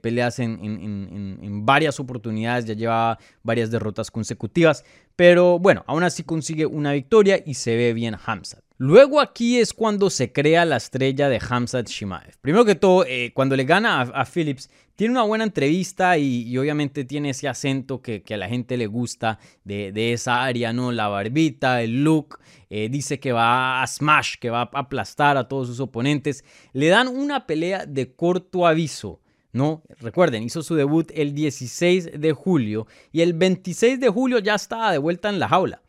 peleas 0.00 0.38
en, 0.38 0.58
en 0.62 1.66
varias 1.66 1.98
oportunidades, 2.00 2.64
ya 2.64 2.74
llevaba 2.74 3.18
varias 3.42 3.70
derrotas 3.70 4.10
consecutivas, 4.10 4.84
pero 5.16 5.58
bueno, 5.58 5.84
aún 5.86 6.02
así 6.02 6.22
consigue 6.22 6.64
una 6.64 6.92
victoria 6.92 7.42
y 7.44 7.54
se 7.54 7.76
ve 7.76 7.92
bien 7.92 8.16
Hamzat. 8.24 8.69
Luego 8.82 9.20
aquí 9.20 9.58
es 9.58 9.74
cuando 9.74 10.08
se 10.08 10.32
crea 10.32 10.64
la 10.64 10.78
estrella 10.78 11.28
de 11.28 11.38
Hamzat 11.38 11.86
Shimaev. 11.86 12.38
Primero 12.40 12.64
que 12.64 12.74
todo, 12.74 13.04
eh, 13.06 13.30
cuando 13.34 13.54
le 13.54 13.64
gana 13.64 14.00
a, 14.00 14.24
Phillips, 14.24 14.70
tiene 14.96 15.12
una 15.12 15.22
buena 15.24 15.44
entrevista 15.44 16.16
y, 16.16 16.56
obviamente 16.56 17.04
tiene 17.04 17.28
ese 17.28 17.46
acento 17.46 18.00
que, 18.00 18.24
a 18.30 18.36
la 18.38 18.48
gente 18.48 18.78
le 18.78 18.86
gusta 18.86 19.38
de, 19.64 20.14
esa 20.14 20.42
área, 20.42 20.72
¿no? 20.72 20.92
La 20.92 21.08
barbita, 21.08 21.82
el 21.82 22.04
look. 22.04 22.38
Eh, 22.70 22.88
dice 22.88 23.20
que 23.20 23.32
va 23.32 23.82
a 23.82 23.86
smash, 23.86 24.36
que 24.40 24.48
va 24.48 24.62
a 24.62 24.70
aplastar 24.72 25.36
a 25.36 25.46
todos 25.46 25.66
sus 25.66 25.80
oponentes. 25.80 26.42
Le 26.72 26.88
dan 26.88 27.08
una 27.08 27.46
pelea 27.46 27.84
de 27.84 28.14
corto 28.14 28.66
aviso 28.66 29.20
no, 29.52 29.82
recuerden, 29.98 30.44
hizo 30.44 30.62
su 30.62 30.76
debut 30.76 31.10
el 31.12 31.34
16 31.34 32.20
de 32.20 32.32
julio 32.32 32.86
y 33.10 33.22
el 33.22 33.34
26 33.34 33.98
de 33.98 34.08
julio 34.08 34.38
ya 34.38 34.54
estaba 34.54 34.92
de 34.92 34.98
vuelta 34.98 35.28
en 35.28 35.40
la 35.40 35.48
jaula. 35.48 35.82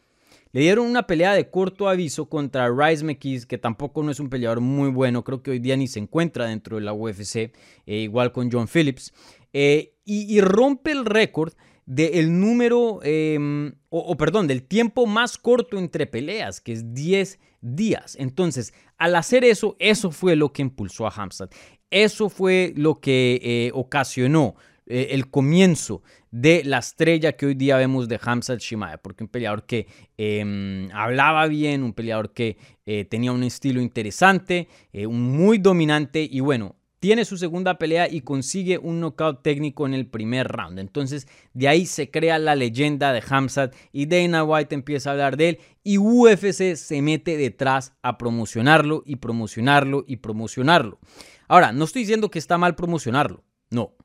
Le 0.54 0.62
dieron 0.62 0.86
una 0.86 1.08
pelea 1.08 1.34
de 1.34 1.50
corto 1.50 1.88
aviso 1.88 2.28
contra 2.28 2.70
Rice 2.70 3.06
McKees, 3.06 3.46
que 3.46 3.58
tampoco 3.58 4.04
no 4.04 4.12
es 4.12 4.20
un 4.20 4.30
peleador 4.30 4.60
muy 4.60 4.90
bueno, 4.90 5.24
creo 5.24 5.42
que 5.42 5.52
hoy 5.52 5.60
día 5.60 5.78
ni 5.78 5.88
se 5.88 6.00
encuentra 6.00 6.48
dentro 6.48 6.76
de 6.78 6.84
la 6.84 6.94
UFC, 6.94 7.54
eh, 7.86 7.98
igual 8.00 8.34
con 8.34 8.52
John 8.52 8.68
Phillips, 8.68 9.14
eh, 9.54 9.96
y, 10.04 10.42
rompe 10.42 10.92
el 10.92 11.06
récord 11.06 11.54
del 11.86 12.38
número, 12.38 13.00
em, 13.04 13.76
o, 13.90 14.18
perdón, 14.18 14.48
del 14.48 14.64
tiempo 14.64 15.06
más 15.06 15.38
corto 15.38 15.78
entre 15.78 16.06
peleas, 16.06 16.60
que 16.60 16.74
es 16.74 16.94
10 16.94 17.40
días. 17.62 18.18
Entonces, 18.20 18.74
al 18.98 19.16
hacer 19.16 19.46
eso, 19.46 19.78
eso 19.80 20.12
fue 20.12 20.36
lo 20.36 20.52
que 20.52 20.64
impulsó 20.64 21.08
a 21.08 21.14
Hamstad. 21.16 21.50
Eso 21.90 22.28
fue 22.28 22.74
lo 22.76 23.00
que 23.00 23.40
eh, 23.42 23.72
ocasionó 23.74 24.56
el 24.88 25.30
comienzo 25.30 26.02
de 26.32 26.64
la 26.64 26.80
estrella 26.80 27.34
que 27.34 27.46
hoy 27.46 27.54
día 27.54 27.78
vemos 27.78 28.08
de 28.08 28.20
Hamza 28.22 28.56
Shimaev, 28.56 29.00
porque 29.02 29.24
un 29.24 29.30
peleador 29.30 29.66
que 29.66 29.88
em, 30.18 30.90
hablaba 30.94 31.48
bien, 31.48 31.84
un 31.84 31.94
peleador 31.94 32.34
que 32.34 32.58
eh, 32.86 33.06
tenía 33.06 33.32
un 33.32 33.44
estilo 33.44 33.82
interesante, 33.82 34.68
muy 35.08 35.58
dominante 35.58 36.28
y 36.30 36.40
bueno, 36.40 36.76
tiene 37.02 37.26
su 37.26 37.36
segunda 37.36 37.80
pelea 37.80 38.08
y 38.08 38.22
consigue 38.22 38.78
un 38.78 39.00
knockout 39.00 39.42
técnico 39.42 39.88
en 39.88 39.96
el 39.96 40.06
primer 40.06 40.48
round. 40.48 40.78
Entonces, 40.78 41.28
de 41.52 41.68
ahí 41.68 41.88
se 41.88 42.12
crea 42.12 42.38
la 42.38 42.56
leyenda 42.56 43.12
de 43.12 43.24
Hamzat 43.28 43.74
y 43.92 44.06
Dana 44.06 44.44
White 44.44 44.76
empieza 44.76 45.10
a 45.10 45.14
hablar 45.14 45.36
de 45.36 45.50
él 45.50 45.60
y 45.84 45.98
UFC 45.98 46.76
se 46.76 47.02
mete 47.02 47.38
detrás 47.38 47.94
a 48.04 48.20
promocionarlo 48.20 49.02
y 49.04 49.16
promocionarlo 49.16 50.06
y 50.08 50.18
promocionarlo. 50.18 51.00
Ahora, 51.48 51.72
no 51.72 51.86
estoy 51.86 52.04
diciendo 52.04 52.30
que 52.30 52.38
está 52.38 52.60
mal 52.60 52.76
promocionarlo, 52.76 53.44
no. 53.72 53.96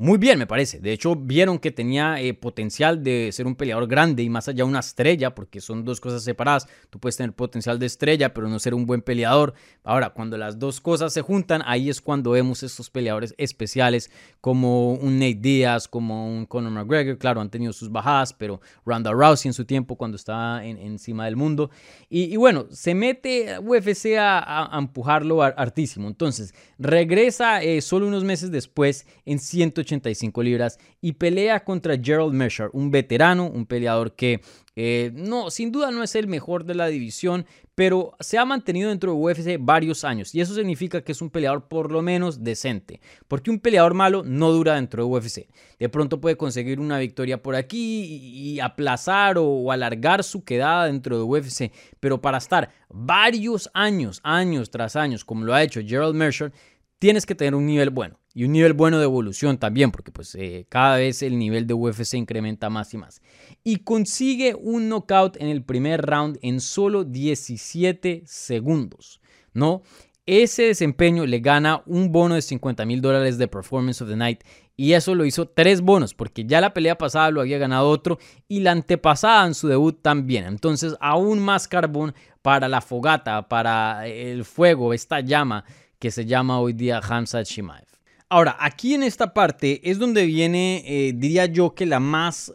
Muy 0.00 0.16
bien, 0.16 0.38
me 0.38 0.46
parece. 0.46 0.78
De 0.78 0.92
hecho, 0.92 1.16
vieron 1.16 1.58
que 1.58 1.72
tenía 1.72 2.20
eh, 2.20 2.32
potencial 2.32 3.02
de 3.02 3.30
ser 3.32 3.48
un 3.48 3.56
peleador 3.56 3.88
grande 3.88 4.22
y 4.22 4.30
más 4.30 4.46
allá 4.46 4.64
una 4.64 4.78
estrella, 4.78 5.34
porque 5.34 5.60
son 5.60 5.84
dos 5.84 6.00
cosas 6.00 6.22
separadas. 6.22 6.68
Tú 6.88 7.00
puedes 7.00 7.16
tener 7.16 7.32
potencial 7.32 7.80
de 7.80 7.86
estrella, 7.86 8.32
pero 8.32 8.48
no 8.48 8.60
ser 8.60 8.74
un 8.74 8.86
buen 8.86 9.02
peleador. 9.02 9.54
Ahora, 9.82 10.10
cuando 10.10 10.38
las 10.38 10.56
dos 10.56 10.80
cosas 10.80 11.12
se 11.12 11.20
juntan, 11.20 11.62
ahí 11.66 11.90
es 11.90 12.00
cuando 12.00 12.30
vemos 12.30 12.62
estos 12.62 12.90
peleadores 12.90 13.34
especiales 13.38 14.08
como 14.40 14.92
un 14.92 15.18
Nate 15.18 15.34
Diaz, 15.40 15.88
como 15.88 16.28
un 16.28 16.46
Conor 16.46 16.70
McGregor. 16.70 17.18
Claro, 17.18 17.40
han 17.40 17.50
tenido 17.50 17.72
sus 17.72 17.90
bajadas, 17.90 18.32
pero 18.32 18.60
Ronda 18.86 19.10
Rousey 19.10 19.48
en 19.48 19.52
su 19.52 19.64
tiempo 19.64 19.96
cuando 19.96 20.16
estaba 20.16 20.64
encima 20.64 21.24
del 21.24 21.34
mundo. 21.34 21.72
Y, 22.08 22.36
bueno, 22.36 22.66
se 22.70 22.94
mete 22.94 23.58
UFC 23.58 24.16
a, 24.16 24.70
empujarlo 24.78 25.42
hartísimo. 25.42 26.06
Entonces, 26.06 26.54
regresa 26.78 27.64
eh, 27.64 27.80
solo 27.80 28.06
unos 28.06 28.22
meses 28.22 28.52
después 28.52 29.04
en 29.24 29.40
180 29.40 29.87
185 29.88 30.42
libras 30.42 30.78
y 31.00 31.12
pelea 31.12 31.64
contra 31.64 31.96
Gerald 31.96 32.34
Mesher, 32.34 32.70
un 32.72 32.90
veterano, 32.90 33.46
un 33.46 33.66
peleador 33.66 34.14
que 34.14 34.40
eh, 34.80 35.10
no, 35.12 35.50
sin 35.50 35.72
duda 35.72 35.90
no 35.90 36.04
es 36.04 36.14
el 36.14 36.28
mejor 36.28 36.64
de 36.64 36.76
la 36.76 36.86
división, 36.86 37.46
pero 37.74 38.14
se 38.20 38.38
ha 38.38 38.44
mantenido 38.44 38.90
dentro 38.90 39.12
de 39.12 39.18
UFC 39.18 39.56
varios 39.58 40.04
años 40.04 40.32
y 40.36 40.40
eso 40.40 40.54
significa 40.54 41.02
que 41.02 41.10
es 41.10 41.20
un 41.20 41.30
peleador 41.30 41.66
por 41.66 41.90
lo 41.90 42.00
menos 42.00 42.44
decente, 42.44 43.00
porque 43.26 43.50
un 43.50 43.58
peleador 43.58 43.94
malo 43.94 44.22
no 44.24 44.52
dura 44.52 44.76
dentro 44.76 45.02
de 45.02 45.08
UFC. 45.08 45.48
De 45.80 45.88
pronto 45.88 46.20
puede 46.20 46.36
conseguir 46.36 46.78
una 46.78 47.00
victoria 47.00 47.42
por 47.42 47.56
aquí 47.56 48.04
y 48.04 48.60
aplazar 48.60 49.36
o 49.38 49.72
alargar 49.72 50.22
su 50.22 50.44
quedada 50.44 50.86
dentro 50.86 51.16
de 51.16 51.24
UFC, 51.24 51.72
pero 51.98 52.20
para 52.20 52.38
estar 52.38 52.70
varios 52.88 53.70
años, 53.74 54.20
años 54.22 54.70
tras 54.70 54.94
años, 54.94 55.24
como 55.24 55.44
lo 55.44 55.54
ha 55.54 55.62
hecho 55.64 55.80
Gerald 55.84 56.14
Mercer, 56.14 56.52
tienes 56.98 57.26
que 57.26 57.34
tener 57.34 57.54
un 57.54 57.66
nivel 57.66 57.90
bueno 57.90 58.18
y 58.34 58.44
un 58.44 58.52
nivel 58.52 58.72
bueno 58.72 58.98
de 58.98 59.04
evolución 59.04 59.58
también, 59.58 59.90
porque 59.90 60.12
pues 60.12 60.34
eh, 60.36 60.66
cada 60.68 60.96
vez 60.96 61.22
el 61.22 61.38
nivel 61.38 61.66
de 61.66 61.74
UFC 61.74 62.14
incrementa 62.14 62.70
más 62.70 62.94
y 62.94 62.98
más. 62.98 63.20
Y 63.64 63.78
consigue 63.78 64.54
un 64.54 64.88
knockout 64.88 65.36
en 65.40 65.48
el 65.48 65.64
primer 65.64 66.02
round 66.02 66.38
en 66.42 66.60
solo 66.60 67.04
17 67.04 68.22
segundos, 68.26 69.20
¿no? 69.52 69.82
Ese 70.24 70.64
desempeño 70.64 71.24
le 71.26 71.40
gana 71.40 71.82
un 71.86 72.12
bono 72.12 72.34
de 72.34 72.42
50 72.42 72.84
mil 72.84 73.00
dólares 73.00 73.38
de 73.38 73.48
Performance 73.48 74.02
of 74.02 74.10
the 74.10 74.16
Night 74.16 74.44
y 74.76 74.92
eso 74.92 75.14
lo 75.14 75.24
hizo 75.24 75.48
tres 75.48 75.80
bonos 75.80 76.12
porque 76.12 76.44
ya 76.44 76.60
la 76.60 76.74
pelea 76.74 76.98
pasada 76.98 77.30
lo 77.30 77.40
había 77.40 77.56
ganado 77.56 77.88
otro 77.88 78.18
y 78.46 78.60
la 78.60 78.72
antepasada 78.72 79.46
en 79.46 79.54
su 79.54 79.68
debut 79.68 80.00
también. 80.02 80.44
Entonces 80.44 80.94
aún 81.00 81.40
más 81.40 81.66
carbón 81.66 82.14
para 82.42 82.68
la 82.68 82.82
fogata, 82.82 83.48
para 83.48 84.06
el 84.06 84.44
fuego, 84.44 84.92
esta 84.92 85.20
llama 85.20 85.64
que 85.98 86.10
se 86.10 86.26
llama 86.26 86.60
hoy 86.60 86.72
día 86.72 87.00
Hamza 87.02 87.42
Shimaev. 87.42 87.86
Ahora, 88.30 88.56
aquí 88.60 88.94
en 88.94 89.02
esta 89.02 89.32
parte 89.32 89.80
es 89.90 89.98
donde 89.98 90.26
viene, 90.26 90.84
eh, 90.86 91.12
diría 91.14 91.46
yo, 91.46 91.74
que 91.74 91.86
la, 91.86 91.98
más, 91.98 92.52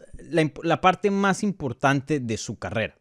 la, 0.62 0.80
parte 0.80 1.10
más 1.10 1.42
importante 1.42 2.20
de 2.20 2.36
su 2.36 2.56
carrera. 2.58 2.96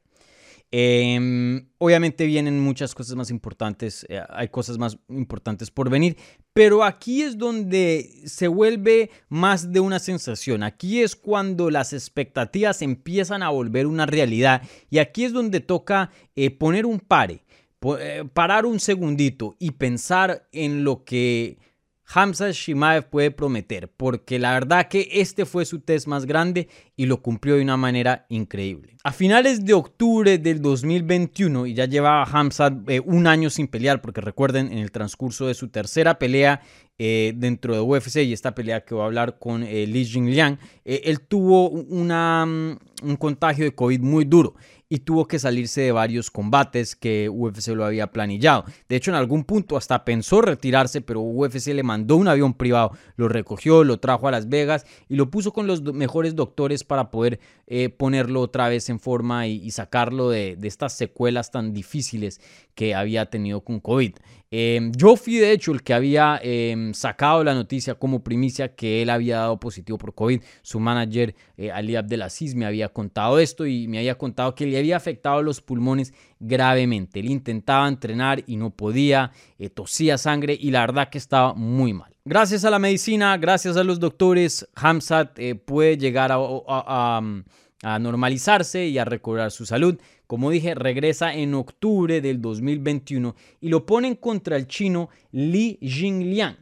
Em, 0.72 1.68
obviamente 1.78 2.26
vienen 2.26 2.60
muchas 2.60 2.96
cosas 2.96 3.16
más 3.16 3.30
importantes, 3.30 4.08
eh, 4.10 4.24
hay 4.28 4.48
cosas 4.48 4.80
más 4.80 4.98
importantes 5.08 5.70
por 5.70 5.88
venir, 5.92 6.18
pero 6.52 6.84
aquí 6.84 7.22
es 7.22 7.38
donde 7.38 8.10
se 8.26 8.48
vuelve 8.48 9.12
más 9.30 9.72
de 9.72 9.80
una 9.80 10.00
sensación. 10.00 10.64
Aquí 10.64 11.04
es 11.04 11.16
cuando 11.16 11.70
las 11.70 11.94
expectativas 11.94 12.82
empiezan 12.82 13.44
a 13.44 13.50
volver 13.50 13.86
una 13.86 14.08
realidad 14.08 14.64
y 14.90 14.98
aquí 14.98 15.26
es 15.26 15.32
donde 15.34 15.60
toca 15.60 16.10
eh, 16.36 16.50
poner 16.50 16.88
un 16.88 17.00
pare 17.00 17.44
parar 18.34 18.66
un 18.66 18.80
segundito 18.80 19.56
y 19.60 19.72
pensar 19.72 20.48
en 20.52 20.84
lo 20.84 21.04
que 21.04 21.58
Hamza 22.06 22.52
Shimaev 22.52 23.10
puede 23.10 23.32
prometer, 23.32 23.90
porque 23.90 24.38
la 24.38 24.54
verdad 24.54 24.88
que 24.88 25.08
este 25.12 25.46
fue 25.46 25.66
su 25.66 25.80
test 25.80 26.08
más 26.08 26.26
grande 26.26 26.68
y 26.96 27.06
lo 27.06 27.22
cumplió 27.22 27.56
de 27.56 27.64
una 27.64 27.78
manera 27.78 28.26
increíble. 28.30 28.98
A 29.04 29.12
finales 29.12 29.66
de 29.66 29.74
octubre 29.74 30.38
del 30.38 30.62
2021, 30.62 31.66
y 31.66 31.74
ya 31.74 31.86
llevaba 31.86 32.24
Hamza 32.24 32.76
eh, 32.88 33.00
un 33.00 33.26
año 33.26 33.50
sin 33.50 33.68
pelear, 33.68 34.02
porque 34.02 34.22
recuerden, 34.22 34.72
en 34.72 34.80
el 34.80 34.92
transcurso 34.92 35.48
de 35.48 35.54
su 35.54 35.70
tercera 35.70 36.20
pelea 36.20 36.62
eh, 37.00 37.34
dentro 37.36 37.74
de 37.74 37.82
UFC 37.82 38.18
y 38.18 38.34
esta 38.34 38.54
pelea 38.54 38.86
que 38.86 38.94
va 38.96 39.04
a 39.04 39.06
hablar 39.08 39.40
con 39.40 39.62
Li 39.62 40.06
Jingliang, 40.06 40.60
él 40.86 41.22
tuvo 41.22 41.70
una, 41.70 42.46
mm, 42.46 42.78
un 43.04 43.16
contagio 43.16 43.66
de 43.66 43.74
COVID 43.74 44.02
muy 44.02 44.26
duro 44.26 44.54
y 44.90 45.00
tuvo 45.00 45.28
que 45.28 45.40
salirse 45.40 45.82
de 45.82 45.92
varios 45.92 46.30
combates 46.30 46.96
que 46.96 47.30
UFC 47.30 47.70
lo 47.70 47.86
había 47.86 48.12
planillado. 48.12 48.66
De 48.90 48.96
hecho, 48.96 49.12
en 49.12 49.16
algún 49.16 49.44
punto 49.44 49.78
hasta 49.78 50.06
pensó 50.06 50.42
retirarse, 50.42 51.02
pero 51.02 51.22
UFC 51.22 51.68
le 51.68 51.84
mandó 51.84 52.16
un 52.16 52.28
avión 52.28 52.54
privado, 52.54 52.92
lo 53.16 53.28
recogió, 53.28 53.84
lo 53.84 54.00
trajo 54.00 54.28
a 54.28 54.32
Las 54.32 54.50
Vegas 54.50 54.86
y 55.10 55.16
lo 55.16 55.30
puso 55.30 55.54
con 55.54 55.68
los 55.68 55.82
mejores 55.82 56.36
doctores 56.36 56.84
para 56.84 57.10
poder 57.10 57.40
eh, 57.68 57.90
ponerlo 57.90 58.42
otra 58.42 58.68
vez 58.68 58.90
en 58.90 59.00
forma 59.00 59.48
y, 59.48 59.72
sacarlo 59.72 60.30
de, 60.30 60.58
estas 60.64 60.94
secuelas 60.94 61.50
tan 61.50 61.74
difíciles 61.74 62.42
que 62.76 62.94
había 62.94 63.28
tenido 63.28 63.62
con 63.62 63.80
COVID. 63.80 64.16
Em, 64.52 64.92
yo 64.92 65.16
fui 65.16 65.38
de 65.38 65.52
hecho 65.52 65.72
el 65.72 65.82
que 65.82 65.94
había 65.94 66.40
em, 66.44 66.94
sacado 66.94 67.44
la 67.44 67.54
noticia 67.54 67.96
como 67.96 68.24
primicia 68.24 68.76
que 68.76 69.02
él 69.02 69.10
había 69.10 69.38
dado 69.38 69.60
positivo 69.60 69.98
por 69.98 70.14
COVID. 70.14 70.42
Su 70.62 70.80
manager 70.80 71.36
eh, 71.58 71.72
Ali 71.72 71.96
Abdelaziz 71.96 72.54
me 72.54 72.66
había 72.66 72.90
contado 72.90 73.40
esto 73.40 73.66
y 73.66 73.88
me 73.88 73.98
había 73.98 74.18
contado 74.18 74.54
que 74.56 74.66
le 74.66 74.78
había 74.78 74.98
afectado 74.98 75.42
los 75.42 75.62
pulmones 75.62 76.14
gravemente. 76.40 77.22
Él 77.22 77.30
intentaba 77.32 77.88
entrenar 77.88 78.44
y 78.46 78.58
no 78.58 78.72
podía, 78.72 79.32
eh, 79.58 79.70
tosía 79.70 80.18
sangre 80.18 80.58
y 80.60 80.72
la 80.72 80.82
verdad 80.82 81.10
que 81.10 81.18
estaba 81.18 81.54
muy 81.54 81.94
mal. 81.94 82.13
Gracias 82.26 82.64
a 82.64 82.70
la 82.70 82.80
medicina, 82.80 83.36
gracias 83.36 83.76
a 83.76 83.84
los 83.84 84.00
doctores, 84.00 84.66
Hamzat 84.76 85.38
eh, 85.40 85.56
puede 85.56 85.98
llegar 85.98 86.32
a, 86.32 86.38
a 87.84 88.00
normalizarse 88.00 88.86
y 88.88 88.98
a 88.98 89.04
recobrar 89.04 89.52
su 89.52 89.66
salud. 89.66 90.00
Como 90.26 90.50
dije, 90.50 90.74
regresa 90.74 91.34
en 91.34 91.54
octubre 91.54 92.22
del 92.22 92.42
2021 92.42 93.36
y 93.60 93.68
lo 93.68 93.86
ponen 93.86 94.16
contra 94.16 94.56
el 94.56 94.68
chino 94.68 95.10
Li 95.34 95.78
Jingliang. 95.82 96.56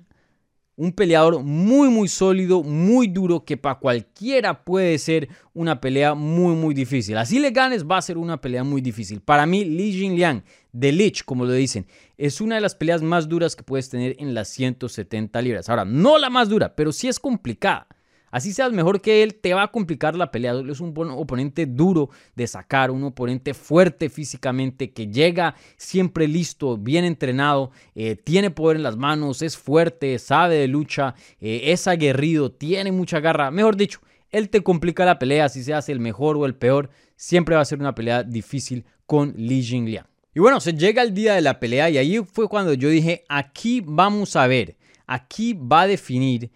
Un 0.78 0.94
peleador 0.94 1.44
muy 1.44 1.90
muy 1.90 2.08
sólido, 2.08 2.64
muy 2.64 3.06
duro, 3.06 3.46
que 3.46 3.56
para 3.56 3.76
cualquiera 3.78 4.64
puede 4.66 4.98
ser 4.98 5.30
una 5.54 5.80
pelea 5.80 6.16
muy 6.16 6.56
muy 6.56 6.74
difícil. 6.74 7.18
Así 7.18 7.38
le 7.38 7.52
ganes, 7.52 7.86
va 7.86 7.98
a 7.98 8.02
ser 8.02 8.18
una 8.18 8.42
pelea 8.42 8.64
muy 8.64 8.82
difícil. 8.82 9.22
Para 9.22 9.46
mí, 9.46 9.64
Li 9.64 9.92
Jingliang, 9.92 10.44
de 10.72 10.92
Lich, 10.92 11.24
como 11.26 11.46
lo 11.46 11.54
dicen, 11.54 11.86
es 12.18 12.42
una 12.42 12.56
de 12.56 12.62
las 12.62 12.76
peleas 12.76 13.02
más 13.02 13.28
duras 13.28 13.56
que 13.56 13.64
puedes 13.64 13.90
tener 13.90 14.16
en 14.20 14.34
las 14.34 14.50
170 14.50 15.42
libras. 15.42 15.70
Ahora, 15.70 15.86
no 15.86 16.18
la 16.18 16.30
más 16.30 16.50
dura, 16.50 16.76
pero 16.76 16.92
sí 16.92 17.08
es 17.08 17.20
complicada. 17.20 17.88
Así 18.32 18.54
seas 18.54 18.72
mejor 18.72 19.02
que 19.02 19.24
él, 19.24 19.36
te 19.36 19.54
va 19.54 19.64
a 19.64 19.72
complicar 19.72 20.16
la 20.16 20.32
pelea. 20.32 20.54
Es 20.70 20.80
un 20.80 20.94
oponente 21.12 21.66
duro 21.66 22.10
de 22.36 22.48
sacar, 22.48 22.90
un 22.90 23.04
oponente 23.04 23.54
fuerte 23.54 24.10
físicamente, 24.10 24.92
que 24.92 25.08
llega 25.08 25.56
siempre 25.76 26.30
listo, 26.30 26.78
bien 26.78 27.04
entrenado, 27.04 27.72
eh, 27.94 28.16
tiene 28.16 28.50
poder 28.50 28.78
en 28.78 28.84
las 28.84 28.96
manos, 28.96 29.42
es 29.42 29.58
fuerte, 29.58 30.18
sabe 30.18 30.56
de 30.56 30.70
lucha, 30.70 31.14
eh, 31.42 31.64
es 31.66 31.88
aguerrido, 31.88 32.52
tiene 32.52 32.94
mucha 32.94 33.20
garra. 33.20 33.52
Mejor 33.52 33.76
dicho, 33.76 34.00
él 34.30 34.50
te 34.50 34.64
complica 34.64 35.04
la 35.04 35.20
pelea, 35.20 35.50
si 35.50 35.62
seas 35.62 35.90
el 35.90 36.00
mejor 36.00 36.38
o 36.38 36.46
el 36.46 36.56
peor, 36.56 36.90
siempre 37.18 37.56
va 37.56 37.62
a 37.62 37.66
ser 37.66 37.80
una 37.80 37.94
pelea 37.94 38.24
difícil 38.24 38.86
con 39.06 39.34
Li 39.36 39.62
Jingliang. 39.62 40.11
Y 40.34 40.39
bueno, 40.39 40.60
se 40.60 40.74
llega 40.74 41.04
el 41.04 41.13
día 41.13 41.36
de 41.36 41.41
la 41.41 41.60
pelea 41.60 41.89
y 41.89 41.98
ahí 41.98 42.20
fue 42.20 42.48
cuando 42.48 42.74
yo 42.74 42.89
dije, 42.89 43.24
aquí 43.28 43.82
vamos 43.86 44.36
a 44.36 44.48
ver, 44.48 44.78
aquí 45.06 45.54
va 45.54 45.82
a 45.82 45.88
definir 45.88 46.52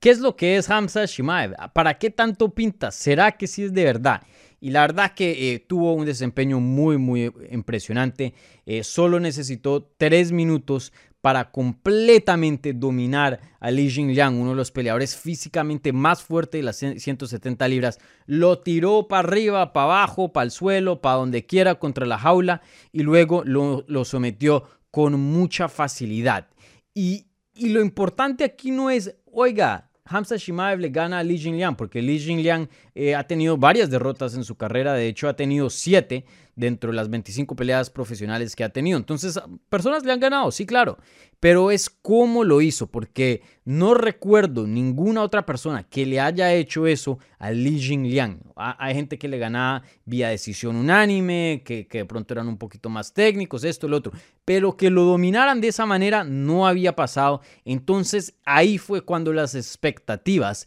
¿Qué 0.00 0.10
es 0.10 0.20
lo 0.20 0.36
que 0.36 0.56
es 0.56 0.70
Hamza 0.70 1.04
Shimaev? 1.06 1.56
¿Para 1.72 1.98
qué 1.98 2.10
tanto 2.10 2.54
pinta? 2.54 2.92
¿Será 2.92 3.32
que 3.32 3.48
sí 3.48 3.64
es 3.64 3.72
de 3.72 3.82
verdad? 3.82 4.22
Y 4.60 4.70
la 4.70 4.82
verdad 4.82 5.12
que 5.12 5.54
eh, 5.54 5.58
tuvo 5.58 5.92
un 5.92 6.04
desempeño 6.04 6.60
muy, 6.60 6.98
muy 6.98 7.32
impresionante. 7.50 8.32
Eh, 8.64 8.84
solo 8.84 9.18
necesitó 9.18 9.90
tres 9.96 10.30
minutos 10.30 10.92
para 11.28 11.50
completamente 11.50 12.72
dominar 12.72 13.38
a 13.60 13.70
Li 13.70 13.90
Jingliang, 13.90 14.40
uno 14.40 14.52
de 14.52 14.56
los 14.56 14.70
peleadores 14.70 15.14
físicamente 15.14 15.92
más 15.92 16.22
fuertes 16.22 16.58
de 16.58 16.62
las 16.62 16.76
170 16.78 17.68
libras. 17.68 17.98
Lo 18.24 18.60
tiró 18.60 19.08
para 19.08 19.28
arriba, 19.28 19.74
para 19.74 19.84
abajo, 19.84 20.32
para 20.32 20.44
el 20.44 20.50
suelo, 20.50 21.02
para 21.02 21.16
donde 21.16 21.44
quiera 21.44 21.74
contra 21.74 22.06
la 22.06 22.16
jaula 22.16 22.62
y 22.92 23.02
luego 23.02 23.42
lo, 23.44 24.04
sometió 24.06 24.64
con 24.90 25.20
mucha 25.20 25.68
facilidad. 25.68 26.48
Y, 26.94 27.26
y 27.54 27.74
lo 27.74 27.82
importante 27.82 28.42
aquí 28.42 28.70
no 28.70 28.88
es, 28.88 29.14
oiga, 29.30 29.90
Hamza 30.06 30.36
Shimaev 30.36 30.80
le 30.80 30.88
gana 30.88 31.18
a 31.18 31.22
Li 31.22 31.36
Jingliang, 31.36 31.76
porque 31.76 32.00
Li 32.00 32.18
Jingliang 32.18 32.70
eh, 32.94 33.14
ha 33.14 33.24
tenido 33.24 33.58
varias 33.58 33.90
derrotas 33.90 34.34
en 34.34 34.44
su 34.44 34.54
carrera, 34.54 34.94
de 34.94 35.08
hecho 35.08 35.28
ha 35.28 35.36
tenido 35.36 35.68
siete 35.68 36.24
dentro 36.58 36.90
de 36.90 36.96
las 36.96 37.08
25 37.08 37.54
peleas 37.54 37.88
profesionales 37.88 38.56
que 38.56 38.64
ha 38.64 38.68
tenido. 38.68 38.98
Entonces, 38.98 39.40
personas 39.70 40.04
le 40.04 40.12
han 40.12 40.20
ganado, 40.20 40.50
sí, 40.50 40.66
claro, 40.66 40.98
pero 41.40 41.70
es 41.70 41.88
cómo 41.88 42.42
lo 42.42 42.60
hizo, 42.60 42.88
porque 42.88 43.42
no 43.64 43.94
recuerdo 43.94 44.66
ninguna 44.66 45.22
otra 45.22 45.46
persona 45.46 45.84
que 45.84 46.04
le 46.04 46.20
haya 46.20 46.52
hecho 46.52 46.88
eso 46.88 47.20
a 47.38 47.52
Li 47.52 47.78
Jingliang. 47.78 48.40
Hay 48.56 48.94
gente 48.94 49.18
que 49.18 49.28
le 49.28 49.38
ganaba 49.38 49.84
vía 50.04 50.30
decisión 50.30 50.74
unánime, 50.74 51.62
que, 51.64 51.86
de 51.88 52.04
pronto 52.04 52.34
eran 52.34 52.48
un 52.48 52.58
poquito 52.58 52.90
más 52.90 53.14
técnicos, 53.14 53.62
esto, 53.62 53.86
lo 53.86 53.98
otro, 53.98 54.12
pero 54.44 54.76
que 54.76 54.90
lo 54.90 55.04
dominaran 55.04 55.60
de 55.60 55.68
esa 55.68 55.86
manera 55.86 56.24
no 56.24 56.66
había 56.66 56.96
pasado. 56.96 57.40
Entonces, 57.64 58.34
ahí 58.44 58.78
fue 58.78 59.02
cuando 59.02 59.32
las 59.32 59.54
expectativas 59.54 60.66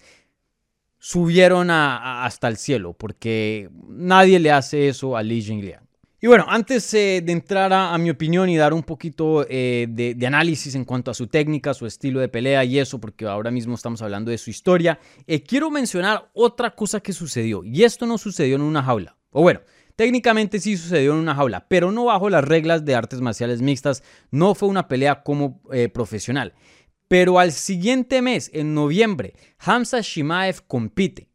subieron 1.02 1.72
hasta 1.72 2.48
el 2.48 2.58
cielo, 2.58 2.94
porque 2.94 3.70
nadie 3.88 4.40
le 4.40 4.52
hace 4.52 4.88
eso 4.88 5.18
a 5.18 5.24
Li 5.24 5.42
Jingliang. 5.42 5.82
Y 6.24 6.28
bueno, 6.28 6.46
antes 6.48 6.94
eh, 6.94 7.24
de 7.26 7.32
entrar 7.32 7.74
a, 7.74 7.98
mi 7.98 8.12
opinión 8.12 8.48
y 8.48 8.56
dar 8.56 8.72
un 8.72 8.84
poquito 8.84 9.44
eh, 9.50 9.88
de, 9.90 10.28
análisis 10.28 10.76
en 10.76 10.86
cuanto 10.86 11.10
a 11.10 11.16
su 11.16 11.26
técnica, 11.26 11.74
su 11.74 11.88
estilo 11.88 12.20
de 12.20 12.30
pelea 12.30 12.64
y 12.64 12.78
eso, 12.78 13.02
porque 13.02 13.26
ahora 13.26 13.50
mismo 13.50 13.74
estamos 13.74 14.04
hablando 14.04 14.30
de 14.30 14.38
su 14.38 14.52
historia, 14.52 15.00
eh, 15.26 15.42
quiero 15.42 15.72
mencionar 15.72 16.30
otra 16.34 16.76
cosa 16.76 17.00
que 17.00 17.14
sucedió. 17.14 17.64
Y 17.64 17.84
esto 17.84 18.06
no 18.06 18.20
sucedió 18.20 18.56
en 18.56 18.62
una 18.62 18.84
jaula. 18.84 19.18
O 19.32 19.42
bueno, 19.42 19.62
técnicamente 19.96 20.60
sí 20.60 20.78
sucedió 20.78 21.14
en 21.14 21.18
una 21.18 21.34
jaula, 21.34 21.66
pero 21.68 21.92
no 21.92 22.06
bajo 22.06 22.30
las 22.30 22.44
reglas 22.44 22.86
de 22.86 22.94
artes 22.94 23.22
marciales 23.22 23.64
mixtas. 23.64 24.04
No 24.30 24.54
fue 24.54 24.70
una 24.70 24.88
pelea 24.88 25.24
como 25.24 25.64
profesional. 25.92 26.54
Pero 27.12 27.39
al 27.39 27.52
siguiente 27.52 28.21
mes, 28.21 28.50
en 28.54 28.74
noviembre, 28.74 29.34
Hamza 29.60 30.00
Shimaev 30.00 30.62
compite. 30.65 31.28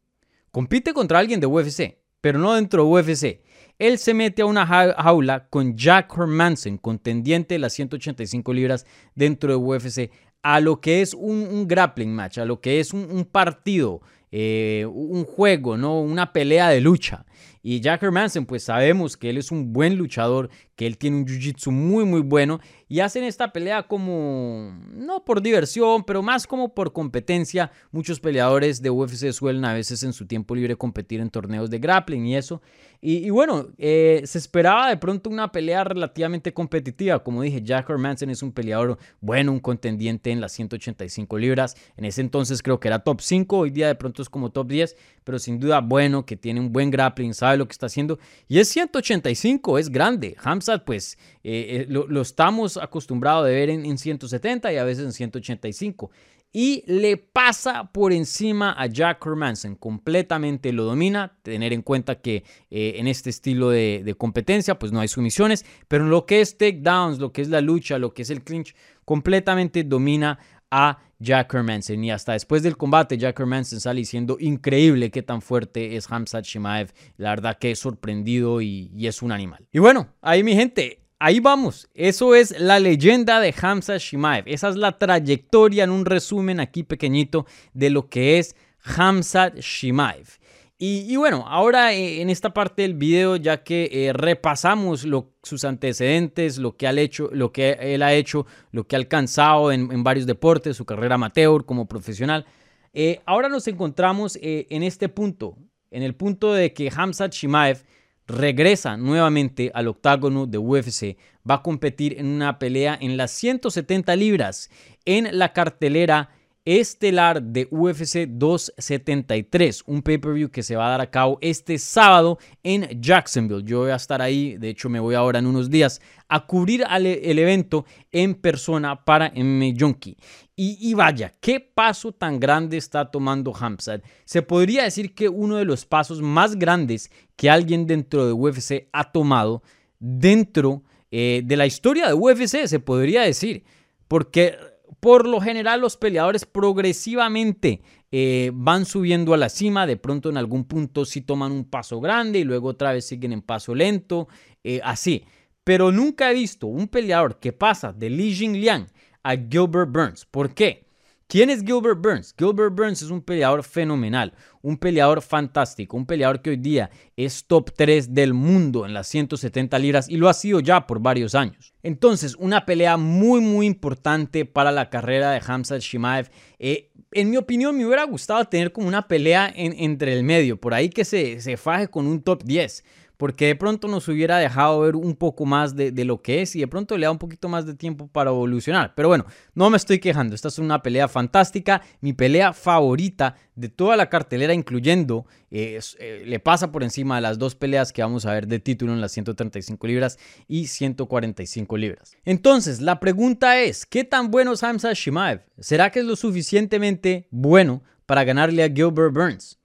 Compite 0.50 0.94
contra 0.94 1.18
alguien 1.18 1.38
de 1.38 1.46
UFC, 1.46 1.98
pero 2.22 2.38
no 2.38 2.54
dentro 2.54 2.82
de 2.82 2.88
UFC. 2.88 3.42
Él 3.78 3.98
se 3.98 4.14
mete 4.14 4.40
a 4.40 4.46
una 4.46 4.66
jaula 4.66 5.48
con 5.50 5.76
Jack 5.76 6.16
Hermanson, 6.16 6.78
contendiente 6.78 7.56
de 7.56 7.58
las 7.58 7.74
185 7.74 8.54
libras 8.54 8.86
dentro 9.14 9.50
de 9.50 9.56
UFC, 9.56 10.10
a 10.40 10.60
lo 10.60 10.80
que 10.80 11.02
es 11.02 11.12
un, 11.12 11.68
grappling 11.68 12.14
match, 12.14 12.38
a 12.38 12.46
lo 12.46 12.58
que 12.58 12.80
es 12.80 12.94
un, 12.94 13.28
partido, 13.30 14.00
eh, 14.32 14.86
un 14.90 15.24
juego, 15.24 15.76
¿no? 15.76 16.00
una 16.00 16.32
pelea 16.32 16.70
de 16.70 16.80
lucha. 16.80 17.26
Y 17.62 17.80
Jack 17.80 18.02
Hermanson, 18.02 18.46
pues 18.46 18.64
sabemos 18.64 19.16
que 19.16 19.30
él 19.30 19.38
es 19.38 19.50
un 19.50 19.72
buen 19.72 19.96
luchador, 19.96 20.50
que 20.76 20.86
él 20.86 20.98
tiene 20.98 21.16
un 21.16 21.26
jiu-jitsu 21.26 21.70
muy, 21.70 22.04
muy 22.04 22.20
bueno. 22.20 22.60
Y 22.88 23.00
hacen 23.00 23.24
esta 23.24 23.52
pelea 23.52 23.82
como, 23.84 24.78
no 24.92 25.24
por 25.24 25.42
diversión, 25.42 26.04
pero 26.04 26.22
más 26.22 26.46
como 26.46 26.74
por 26.74 26.92
competencia. 26.92 27.72
Muchos 27.90 28.20
peleadores 28.20 28.80
de 28.82 28.90
UFC 28.90 29.32
suelen 29.32 29.64
a 29.64 29.72
veces 29.72 30.02
en 30.02 30.12
su 30.12 30.26
tiempo 30.26 30.54
libre 30.54 30.76
competir 30.76 31.20
en 31.20 31.30
torneos 31.30 31.70
de 31.70 31.78
grappling 31.78 32.26
y 32.26 32.36
eso. 32.36 32.62
Y, 33.00 33.30
bueno, 33.30 33.68
eh, 33.78 34.22
se 34.24 34.38
esperaba 34.38 34.88
de 34.88 34.96
pronto 34.96 35.30
una 35.30 35.52
pelea 35.52 35.84
relativamente 35.84 36.52
competitiva. 36.52 37.22
Como 37.22 37.42
dije, 37.42 37.62
Jack 37.62 37.88
Hermanson 37.88 38.30
es 38.30 38.42
un 38.42 38.52
peleador 38.52 38.98
bueno, 39.20 39.52
un 39.52 39.60
contendiente 39.60 40.30
en 40.30 40.40
las 40.40 40.52
185 40.52 41.38
libras. 41.38 41.76
En 41.96 42.04
ese 42.04 42.20
entonces 42.20 42.62
creo 42.62 42.80
que 42.80 42.88
era 42.88 43.00
top 43.00 43.20
5, 43.20 43.58
hoy 43.58 43.70
día 43.70 43.86
de 43.88 43.94
pronto 43.94 44.22
es 44.22 44.28
como 44.28 44.50
top 44.50 44.68
10, 44.68 44.96
pero 45.24 45.38
sin 45.38 45.60
duda 45.60 45.80
bueno, 45.80 46.24
que 46.24 46.36
tiene 46.36 46.58
un 46.60 46.72
buen 46.72 46.90
grappling, 46.90 47.25
sabe 47.34 47.56
lo 47.56 47.66
que 47.66 47.72
está 47.72 47.86
haciendo. 47.86 48.18
Y 48.48 48.58
es 48.58 48.68
185, 48.68 49.78
es 49.78 49.90
grande. 49.90 50.36
Hamzat, 50.42 50.84
pues 50.84 51.18
eh, 51.44 51.82
eh, 51.82 51.86
lo, 51.88 52.20
estamos 52.20 52.76
acostumbrados 52.76 53.46
de 53.46 53.54
ver 53.54 53.70
en, 53.70 53.84
en 53.84 53.98
170 53.98 54.72
y 54.72 54.76
a 54.76 54.84
veces 54.84 55.04
en 55.04 55.12
185 55.12 56.10
y 56.58 56.84
le 56.86 57.18
pasa 57.18 57.92
por 57.92 58.14
encima 58.14 58.74
a 58.78 58.86
Jack 58.86 59.26
Hermanson. 59.26 59.74
Completamente 59.74 60.72
lo 60.72 60.84
domina. 60.84 61.36
Tener 61.42 61.74
en 61.74 61.82
cuenta 61.82 62.22
que 62.22 62.44
eh, 62.70 62.94
en 62.96 63.08
este 63.08 63.28
estilo 63.28 63.68
de, 63.68 64.14
competencia, 64.16 64.78
pues 64.78 64.90
no 64.90 65.00
hay 65.00 65.08
sumisiones, 65.08 65.66
pero 65.86 66.06
lo 66.06 66.24
que 66.24 66.40
es 66.40 66.56
takedowns, 66.56 67.18
lo 67.18 67.30
que 67.30 67.42
es 67.42 67.50
la 67.50 67.60
lucha, 67.60 67.98
lo 67.98 68.14
que 68.14 68.22
es 68.22 68.30
el 68.30 68.42
clinch, 68.42 68.74
completamente 69.04 69.84
domina 69.84 70.38
a 70.70 70.98
Jack 71.18 71.54
Hermanson. 71.54 72.04
Y 72.04 72.10
hasta 72.10 72.32
después 72.32 72.62
del 72.62 72.76
combate, 72.76 73.18
Jack 73.18 73.38
Hermanson 73.40 73.80
sale 73.80 74.00
diciendo 74.00 74.36
increíble 74.40 75.10
qué 75.10 75.22
tan 75.22 75.42
fuerte 75.42 75.96
es 75.96 76.10
Hamzat 76.10 76.44
Shimaev. 76.44 76.92
La 77.16 77.30
verdad 77.30 77.58
que 77.58 77.70
es 77.70 77.78
sorprendido 77.78 78.60
y, 78.60 78.90
es 79.06 79.22
un 79.22 79.32
animal. 79.32 79.66
Y 79.72 79.78
bueno, 79.78 80.08
ahí 80.20 80.42
mi 80.42 80.54
gente, 80.54 81.00
Ahí 81.18 81.40
vamos, 81.40 81.88
eso 81.94 82.34
es 82.34 82.60
la 82.60 82.78
leyenda 82.78 83.40
de 83.40 83.54
Hamza 83.58 83.96
Shimaev, 83.96 84.44
esa 84.48 84.68
es 84.68 84.76
la 84.76 84.98
trayectoria 84.98 85.84
en 85.84 85.90
un 85.90 86.04
resumen 86.04 86.60
aquí 86.60 86.82
pequeñito 86.82 87.46
de 87.72 87.88
lo 87.88 88.10
que 88.10 88.38
es 88.38 88.54
Hamza 88.84 89.48
Shimaev. 89.58 90.28
Y, 90.78 91.16
bueno, 91.16 91.46
ahora 91.48 91.94
eh, 91.94 92.20
en 92.20 92.28
esta 92.28 92.52
parte 92.52 92.82
del 92.82 92.92
video, 92.92 93.36
ya 93.36 93.64
que 93.64 93.88
eh, 93.90 94.12
repasamos 94.12 95.06
sus 95.42 95.64
antecedentes, 95.64 96.58
lo 96.58 96.76
que, 96.76 96.86
ha 96.86 96.92
hecho, 96.92 97.30
lo 97.32 97.50
que 97.50 97.78
él 97.80 98.02
ha 98.02 98.12
hecho, 98.12 98.46
lo 98.72 98.86
que 98.86 98.94
ha 98.94 98.98
alcanzado 98.98 99.72
en, 99.72 100.04
varios 100.04 100.26
deportes, 100.26 100.76
su 100.76 100.84
carrera 100.84 101.14
amateur 101.14 101.64
como 101.64 101.86
profesional, 101.88 102.44
eh, 102.92 103.22
ahora 103.24 103.48
nos 103.48 103.66
encontramos 103.68 104.38
en 104.42 104.82
este 104.82 105.08
punto, 105.08 105.56
en 105.90 106.02
el 106.02 106.14
punto 106.14 106.52
de 106.52 106.74
que 106.74 106.92
Hamza 106.94 107.28
Shimaev 107.28 107.82
regresa 108.26 108.98
nuevamente 108.98 109.70
al 109.72 109.88
octágono 109.88 110.46
de 110.46 110.58
UFC. 110.58 111.16
Va 111.48 111.56
a 111.56 111.62
competir 111.62 112.18
en 112.18 112.26
una 112.26 112.58
pelea 112.58 112.98
en 113.00 113.16
las 113.16 113.30
170 113.30 114.14
libras 114.16 114.70
en 115.06 115.38
la 115.38 115.54
cartelera 115.54 116.35
estelar 116.66 117.40
de 117.40 117.68
UFC 117.70 118.26
273, 118.26 119.84
un 119.86 120.02
pay-per-view 120.02 120.50
que 120.50 120.64
se 120.64 120.74
va 120.74 120.88
a 120.88 120.90
dar 120.90 121.00
a 121.00 121.10
cabo 121.10 121.38
este 121.40 121.78
sábado 121.78 122.38
en 122.64 123.00
Jacksonville. 123.00 123.62
Yo 123.64 123.78
voy 123.78 123.92
a 123.92 123.96
estar 123.96 124.20
ahí, 124.20 124.58
de 124.58 124.70
hecho 124.70 124.88
me 124.88 124.98
voy 124.98 125.14
ahora 125.14 125.38
en 125.38 125.46
unos 125.46 125.70
días 125.70 126.00
a 126.28 126.44
cubrir 126.44 126.84
el 126.90 127.38
evento 127.38 127.86
en 128.10 128.34
persona 128.34 129.04
para 129.04 129.32
MMA 129.34 129.74
Junkie. 129.78 130.16
Y, 130.58 130.94
vaya, 130.94 131.34
qué 131.38 131.60
paso 131.60 132.12
tan 132.12 132.40
grande 132.40 132.78
está 132.78 133.10
tomando 133.10 133.54
Hamzat. 133.54 134.02
Se 134.24 134.40
podría 134.40 134.84
decir 134.84 135.14
que 135.14 135.28
uno 135.28 135.56
de 135.56 135.66
los 135.66 135.84
pasos 135.84 136.22
más 136.22 136.56
grandes 136.56 137.10
que 137.36 137.50
alguien 137.50 137.86
dentro 137.86 138.26
de 138.26 138.32
UFC 138.32 138.88
ha 138.90 139.12
tomado 139.12 139.62
dentro 139.98 140.82
eh, 141.10 141.42
de 141.44 141.56
la 141.56 141.66
historia 141.66 142.08
de 142.08 142.14
UFC, 142.14 142.66
se 142.66 142.80
podría 142.80 143.20
decir. 143.22 143.64
Porque 144.08 144.56
por 145.00 145.26
lo 145.26 145.40
general 145.40 145.80
los 145.80 145.96
peleadores 145.96 146.44
progresivamente 146.44 147.82
eh, 148.10 148.50
van 148.54 148.86
subiendo 148.86 149.34
a 149.34 149.36
la 149.36 149.48
cima, 149.48 149.86
de 149.86 149.96
pronto 149.96 150.30
en 150.30 150.36
algún 150.36 150.64
punto 150.64 151.04
sí 151.04 151.20
toman 151.20 151.52
un 151.52 151.64
paso 151.64 152.00
grande 152.00 152.38
y 152.38 152.44
luego 152.44 152.68
otra 152.68 152.92
vez 152.92 153.06
siguen 153.06 153.32
en 153.32 153.42
paso 153.42 153.74
lento, 153.74 154.28
eh, 154.64 154.80
así. 154.82 155.24
Pero 155.64 155.90
nunca 155.90 156.30
he 156.30 156.34
visto 156.34 156.66
un 156.66 156.88
peleador 156.88 157.40
que 157.40 157.52
pasa 157.52 157.92
de 157.92 158.10
Li 158.10 158.34
Jingliang 158.34 158.86
a 159.22 159.36
Gilbert 159.36 159.90
Burns. 159.90 160.24
¿Por 160.24 160.54
qué? 160.54 160.85
¿Quién 161.28 161.50
es 161.50 161.64
Gilbert 161.64 162.00
Burns? 162.00 162.32
Gilbert 162.38 162.72
Burns 162.72 163.02
es 163.02 163.10
un 163.10 163.20
peleador 163.20 163.64
fenomenal, 163.64 164.32
un 164.62 164.76
peleador 164.76 165.20
fantástico, 165.20 165.96
un 165.96 166.06
peleador 166.06 166.40
que 166.40 166.50
hoy 166.50 166.56
día 166.56 166.88
es 167.16 167.46
top 167.48 167.72
3 167.76 168.14
del 168.14 168.32
mundo 168.32 168.86
en 168.86 168.94
las 168.94 169.08
170 169.08 169.76
libras 169.80 170.08
y 170.08 170.18
lo 170.18 170.28
ha 170.28 170.34
sido 170.34 170.60
ya 170.60 170.86
por 170.86 171.00
varios 171.00 171.34
años. 171.34 171.74
Entonces, 171.82 172.36
una 172.36 172.64
pelea 172.64 172.96
muy, 172.96 173.40
muy 173.40 173.66
importante 173.66 174.44
para 174.44 174.70
la 174.70 174.88
carrera 174.88 175.32
de 175.32 175.42
Hamza 175.44 175.78
Shimaev. 175.78 176.30
Eh, 176.60 176.92
en 177.10 177.30
mi 177.30 177.38
opinión, 177.38 177.76
me 177.76 177.84
hubiera 177.84 178.04
gustado 178.04 178.44
tener 178.44 178.70
como 178.70 178.86
una 178.86 179.08
pelea 179.08 179.52
entre 179.56 180.12
el 180.12 180.22
medio, 180.22 180.60
por 180.60 180.74
ahí 180.74 180.90
que 180.90 181.04
se, 181.04 181.40
se 181.40 181.56
faje 181.56 181.88
con 181.88 182.06
un 182.06 182.22
top 182.22 182.44
10 182.44 182.84
porque 183.16 183.46
de 183.46 183.56
pronto 183.56 183.88
nos 183.88 184.08
hubiera 184.08 184.38
dejado 184.38 184.80
ver 184.80 184.96
un 184.96 185.16
poco 185.16 185.46
más 185.46 185.74
de, 185.74 185.92
lo 186.04 186.22
que 186.22 186.42
es 186.42 186.54
y 186.54 186.60
de 186.60 186.68
pronto 186.68 186.96
le 186.96 187.06
da 187.06 187.10
un 187.10 187.18
poquito 187.18 187.48
más 187.48 187.66
de 187.66 187.74
tiempo 187.74 188.08
para 188.08 188.30
evolucionar. 188.30 188.94
Pero 188.94 189.08
bueno, 189.08 189.26
no 189.54 189.70
me 189.70 189.76
estoy 189.76 189.98
quejando, 189.98 190.34
esta 190.34 190.48
es 190.48 190.58
una 190.58 190.82
pelea 190.82 191.08
fantástica, 191.08 191.82
mi 192.00 192.12
pelea 192.12 192.52
favorita 192.52 193.36
de 193.54 193.68
toda 193.68 193.96
la 193.96 194.08
cartelera, 194.10 194.52
incluyendo, 194.52 195.26
eh, 195.50 195.80
le 196.24 196.38
pasa 196.40 196.70
por 196.70 196.82
encima 196.82 197.16
de 197.16 197.22
las 197.22 197.38
dos 197.38 197.54
peleas 197.54 197.92
que 197.92 198.02
vamos 198.02 198.26
a 198.26 198.32
ver 198.32 198.46
de 198.46 198.58
título 198.58 198.92
en 198.92 199.00
las 199.00 199.12
135 199.12 199.86
libras 199.86 200.18
y 200.46 200.66
145 200.66 201.76
libras. 201.76 202.16
Entonces, 202.24 202.80
la 202.80 203.00
pregunta 203.00 203.60
es, 203.60 203.86
¿qué 203.86 204.04
tan 204.04 204.30
bueno 204.30 204.52
es 204.52 204.62
Hamza 204.62 204.92
Shimaev? 204.92 205.42
¿Será 205.58 205.90
que 205.90 206.00
es 206.00 206.04
lo 206.04 206.16
suficientemente 206.16 207.28
bueno 207.30 207.82
para 208.04 208.24
ganarle 208.24 208.62
a 208.62 208.68
Gilbert 208.68 209.14
Burns? 209.14 209.58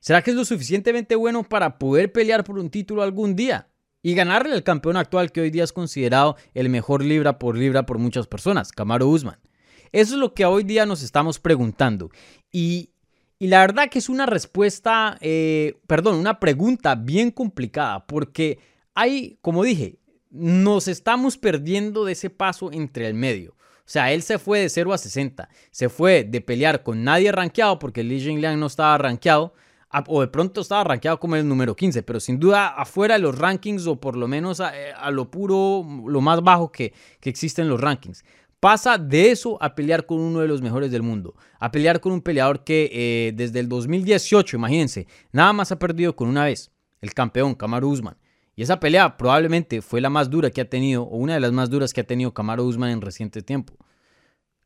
¿Será 0.00 0.22
que 0.22 0.30
es 0.30 0.36
lo 0.36 0.46
suficientemente 0.46 1.14
bueno 1.14 1.42
para 1.44 1.78
poder 1.78 2.10
pelear 2.10 2.42
por 2.42 2.58
un 2.58 2.70
título 2.70 3.02
algún 3.02 3.36
día? 3.36 3.68
Y 4.02 4.14
ganarle 4.14 4.54
al 4.54 4.62
campeón 4.62 4.96
actual 4.96 5.30
que 5.30 5.42
hoy 5.42 5.50
día 5.50 5.62
es 5.62 5.74
considerado 5.74 6.36
el 6.54 6.70
mejor 6.70 7.04
libra 7.04 7.38
por 7.38 7.58
libra 7.58 7.84
por 7.84 7.98
muchas 7.98 8.26
personas, 8.26 8.72
Camaro 8.72 9.06
Usman. 9.08 9.38
Eso 9.92 10.14
es 10.14 10.20
lo 10.20 10.32
que 10.32 10.46
hoy 10.46 10.64
día 10.64 10.86
nos 10.86 11.02
estamos 11.02 11.38
preguntando. 11.38 12.10
Y, 12.50 12.90
la 13.38 13.60
verdad 13.60 13.88
que 13.90 13.98
es 13.98 14.08
una 14.08 14.26
respuesta, 14.26 15.18
eh, 15.20 15.78
perdón, 15.86 16.16
una 16.16 16.40
pregunta 16.40 16.94
bien 16.94 17.30
complicada, 17.30 18.06
porque 18.06 18.58
hay, 18.94 19.38
como 19.40 19.64
dije, 19.64 19.98
nos 20.30 20.88
estamos 20.88 21.36
perdiendo 21.36 22.04
de 22.04 22.12
ese 22.12 22.30
paso 22.30 22.70
entre 22.72 23.06
el 23.06 23.14
medio. 23.14 23.52
O 23.52 23.92
sea, 23.92 24.12
él 24.12 24.22
se 24.22 24.38
fue 24.38 24.60
de 24.60 24.68
0 24.68 24.92
a 24.92 24.98
60. 24.98 25.48
Se 25.70 25.88
fue 25.88 26.24
de 26.24 26.40
pelear 26.40 26.82
con 26.82 27.02
nadie 27.02 27.32
rankeado, 27.32 27.78
porque 27.78 28.04
Li 28.04 28.20
Jingliang 28.20 28.60
no 28.60 28.66
estaba 28.66 28.96
rankeado, 28.98 29.54
o 30.06 30.20
de 30.20 30.28
pronto 30.28 30.60
estaba 30.60 30.84
rankeado 30.84 31.18
como 31.18 31.36
el 31.36 31.46
número 31.48 31.74
15, 31.74 32.02
pero 32.02 32.20
sin 32.20 32.38
duda 32.38 32.68
afuera 32.68 33.14
de 33.14 33.20
los 33.20 33.36
rankings 33.36 33.86
o 33.86 33.96
por 33.96 34.16
lo 34.16 34.28
menos 34.28 34.60
a, 34.60 34.72
eh, 34.76 34.92
lo 35.10 35.30
puro, 35.30 35.84
lo 36.06 36.20
más 36.20 36.42
bajo 36.42 36.70
que, 36.70 36.92
que 37.20 37.30
existe 37.30 37.62
en 37.62 37.68
los 37.68 37.80
rankings. 37.80 38.24
Pasa 38.60 38.98
de 38.98 39.30
eso 39.30 39.56
a 39.62 39.74
pelear 39.74 40.04
con 40.04 40.20
uno 40.20 40.40
de 40.40 40.48
los 40.48 40.60
mejores 40.60 40.90
del 40.90 41.02
mundo, 41.02 41.34
a 41.58 41.72
pelear 41.72 41.98
con 41.98 42.12
un 42.12 42.20
peleador 42.20 42.62
que 42.62 42.90
eh, 42.92 43.32
desde 43.34 43.58
el 43.58 43.68
2018, 43.68 44.56
imagínense, 44.56 45.06
nada 45.32 45.52
más 45.54 45.72
ha 45.72 45.78
perdido 45.78 46.14
con 46.14 46.28
una 46.28 46.44
vez, 46.44 46.70
el 47.00 47.14
campeón 47.14 47.54
Kamaru 47.54 47.88
Usman. 47.88 48.18
Y 48.54 48.62
esa 48.62 48.78
pelea 48.78 49.16
probablemente 49.16 49.80
fue 49.80 50.02
la 50.02 50.10
más 50.10 50.28
dura 50.28 50.50
que 50.50 50.60
ha 50.60 50.68
tenido, 50.68 51.04
o 51.04 51.16
una 51.16 51.34
de 51.34 51.40
las 51.40 51.52
más 51.52 51.70
duras 51.70 51.94
que 51.94 52.02
ha 52.02 52.06
tenido 52.06 52.34
Kamaru 52.34 52.64
Usman 52.64 52.90
en 52.90 53.00
reciente 53.00 53.40
tiempo. 53.40 53.74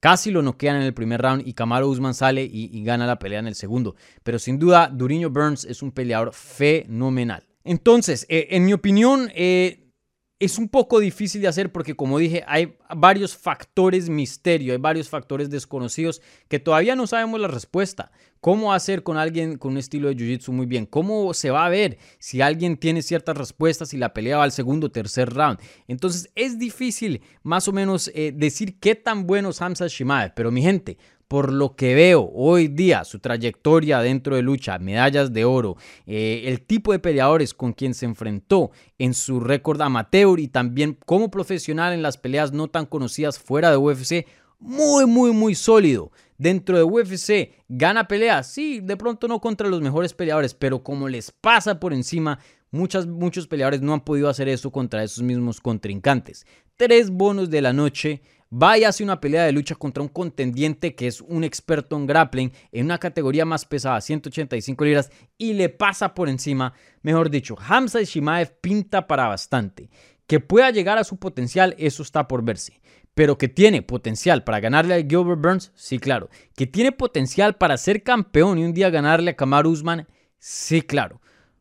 Casi 0.05 0.31
lo 0.31 0.43
noquean 0.43 0.77
en 0.77 0.83
el 0.83 0.93
primer 0.93 1.23
round 1.23 1.49
y 1.49 1.55
Kamaru 1.55 1.89
Usman 1.89 2.13
sale 2.13 2.45
y, 2.45 2.85
gana 2.85 3.07
la 3.07 3.19
pelea 3.19 3.39
en 3.39 3.47
el 3.47 3.55
segundo. 3.55 3.97
Pero 4.23 4.39
sin 4.39 4.59
duda, 4.59 4.91
Duriño 4.93 5.31
Burns 5.31 5.65
es 5.65 5.81
un 5.81 5.93
peleador 5.93 6.35
fenomenal. 6.35 7.47
Entonces, 7.65 8.27
eh, 8.29 8.49
en 8.51 8.67
mi 8.67 8.75
opinión, 8.75 9.31
eh, 9.35 9.95
es 10.39 10.59
un 10.59 10.69
poco 10.69 11.01
difícil 11.01 11.41
de 11.41 11.49
hacer 11.49 11.73
porque, 11.73 11.97
como 11.97 12.19
dije, 12.19 12.45
hay 12.47 12.77
varios 12.95 13.35
factores 13.35 14.11
misterio, 14.11 14.75
hay 14.75 14.79
varios 14.79 15.09
factores 15.09 15.49
desconocidos 15.49 16.21
que 16.49 16.59
todavía 16.59 16.97
no 16.97 17.07
sabemos 17.07 17.41
la 17.41 17.49
respuesta. 17.49 18.13
Cómo 18.45 18.75
hacer 18.75 19.03
con 19.03 19.17
alguien 19.17 19.57
con 19.57 19.73
un 19.73 19.79
estilo 19.79 20.09
de 20.09 20.17
jiu-jitsu 20.17 20.53
muy 20.53 20.67
bien, 20.67 20.85
cómo 20.85 21.33
se 21.33 21.51
va 21.51 21.65
a 21.65 21.71
ver 21.71 21.97
si 22.19 22.43
alguien 22.43 22.77
tiene 22.77 23.01
ciertas 23.01 23.39
respuestas 23.39 23.95
y 23.95 23.97
la 23.97 24.13
pelea 24.13 24.37
va 24.37 24.45
al 24.45 24.53
segundo 24.53 24.89
o 24.89 24.91
tercer 24.91 25.33
round. 25.33 25.59
Entonces 25.89 26.31
es 26.35 26.59
difícil 26.59 27.23
más 27.43 27.69
o 27.69 27.73
menos 27.73 28.11
eh, 28.15 28.33
decir 28.37 28.79
qué 28.79 28.97
tan 28.97 29.27
bueno 29.27 29.49
es 29.49 29.63
Hamza 29.63 29.87
Shimaev, 29.87 30.35
pero 30.37 30.51
mi 30.51 30.61
gente, 30.61 30.99
por 31.27 31.55
lo 31.55 31.75
que 31.75 31.95
veo 31.95 32.31
hoy 32.35 32.69
día, 32.69 33.05
su 33.05 33.19
trayectoria 33.19 34.01
dentro 34.01 34.37
de 34.37 34.43
lucha, 34.43 34.79
medallas 34.79 35.33
de 35.33 35.47
oro, 35.47 35.79
eh, 36.05 36.43
el 36.45 36.61
tipo 36.61 36.93
de 36.93 36.99
peleadores 36.99 37.55
con 37.55 37.73
quien 37.73 37.95
se 37.95 38.05
enfrentó 38.05 38.73
en 38.99 39.15
su 39.15 39.41
récord 39.41 39.81
amateur 39.81 40.39
y 40.39 40.49
también 40.49 40.99
como 41.07 41.31
profesional 41.31 41.95
en 41.95 42.03
las 42.03 42.19
peleas 42.19 42.53
no 42.53 42.69
tan 42.69 42.85
conocidas 42.85 43.39
fuera 43.39 43.71
de 43.71 43.79
UFC, 43.79 44.27
muy, 44.59 45.07
muy, 45.07 45.33
muy 45.33 45.55
sólido. 45.55 46.11
Dentro 46.37 46.77
de 46.77 46.83
UFC, 46.83 47.53
gana 47.69 48.09
peleas, 48.09 48.53
sí, 48.53 48.81
de 48.81 48.97
pronto 48.97 49.29
no 49.29 49.41
contra 49.41 49.69
los 49.69 49.81
mejores 49.81 50.15
peleadores, 50.15 50.53
pero 50.53 50.83
como 50.83 51.09
les 51.09 51.31
pasa 51.31 51.79
por 51.79 51.93
encima, 51.93 52.41
muchas, 52.73 53.07
muchos 53.07 53.47
peleadores 53.47 53.83
no 53.83 53.95
han 53.95 54.01
podido 54.01 54.29
hacer 54.29 54.49
eso 54.49 54.73
contra 54.73 55.05
esos 55.05 55.23
mismos 55.23 55.61
contrincantes. 55.61 56.45
Tres 56.77 57.11
bonos 57.11 57.51
de 57.51 57.63
la 57.63 57.73
noche. 57.73 58.23
Vaya 58.51 58.89
hace 58.89 59.03
una 59.03 59.21
pelea 59.21 59.45
de 59.45 59.53
lucha 59.53 59.75
contra 59.75 60.03
un 60.03 60.09
contendiente 60.09 60.95
que 60.95 61.09
es 61.09 61.21
un 61.21 61.43
experto 61.43 61.97
en 61.97 62.07
grappling 62.07 62.53
en 62.71 62.85
una 62.85 62.99
categoría 62.99 63.45
más 63.45 63.65
pesada, 63.65 64.01
185 64.01 64.85
libras, 64.85 65.11
y 65.39 65.55
le 65.55 65.69
pasa 65.69 66.15
por 66.15 66.29
encima. 66.29 66.73
Mejor 67.03 67.31
dicho, 67.31 67.57
Hamza 67.59 68.03
Shimaev 68.03 68.61
pinta 68.61 69.07
para 69.07 69.27
bastante. 69.29 69.89
Que 70.27 70.41
pueda 70.41 70.71
llegar 70.71 70.99
a 70.99 71.05
su 71.05 71.17
potencial, 71.17 71.75
eso 71.79 72.03
está 72.03 72.29
por 72.29 72.45
verse 72.45 72.81
pero 73.15 73.39
que 73.39 73.49
tiene 73.49 73.83
potencial 73.83 74.45
para 74.45 74.61
ganarle 74.61 74.95
a 74.95 74.99
Gilbert 74.99 75.41
Burns, 75.41 75.73
sí, 75.75 75.99
claro. 75.99 76.29
Que 76.57 76.67
tiene 76.67 76.93
potencial 76.93 77.57
para 77.57 77.77
ser 77.77 78.03
campeón 78.03 78.59
y 78.59 78.65
un 78.65 78.75
día 78.75 78.91
ganarle 78.91 79.33
a 79.33 79.37
Kamar 79.37 79.67
Usman, 79.67 80.09
sí, 80.39 80.83
claro. 80.83 81.21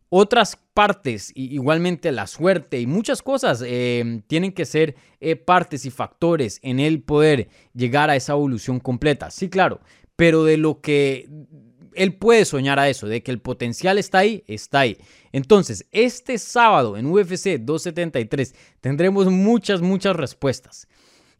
Otras 0.09 0.57
partes, 0.73 1.31
igualmente 1.35 2.11
la 2.11 2.27
suerte 2.27 2.79
y 2.79 2.87
muchas 2.87 3.21
cosas 3.21 3.63
eh, 3.65 4.21
tienen 4.27 4.51
que 4.51 4.65
ser 4.65 4.95
eh, 5.19 5.35
partes 5.35 5.85
y 5.85 5.91
factores 5.91 6.59
en 6.63 6.79
el 6.79 7.01
poder 7.01 7.49
llegar 7.73 8.09
a 8.09 8.15
esa 8.15 8.33
evolución 8.33 8.79
completa, 8.79 9.31
sí, 9.31 9.49
claro. 9.49 9.79
Pero 10.15 10.43
de 10.43 10.57
lo 10.57 10.81
que 10.81 11.27
él 11.95 12.15
puede 12.15 12.45
soñar 12.45 12.79
a 12.79 12.89
eso, 12.89 13.07
de 13.07 13.23
que 13.23 13.31
el 13.31 13.39
potencial 13.39 13.97
está 13.97 14.19
ahí, 14.19 14.43
está 14.47 14.81
ahí. 14.81 14.97
Entonces, 15.31 15.87
este 15.91 16.37
sábado 16.37 16.97
en 16.97 17.07
UFC 17.07 17.59
273 17.59 18.55
tendremos 18.81 19.27
muchas, 19.27 19.81
muchas 19.81 20.15
respuestas. 20.15 20.87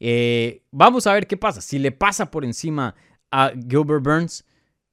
Eh, 0.06 0.63
vamos 0.70 1.08
a 1.08 1.13
ver 1.13 1.28
qué 1.28 1.38
pasa. 1.38 1.62
Si 1.62 1.80
le 1.80 1.94
pasa 1.94 2.30
por 2.30 2.44
encima 2.44 2.94
a 3.32 3.52
Gilbert 3.52 4.04
Burns, 4.04 4.44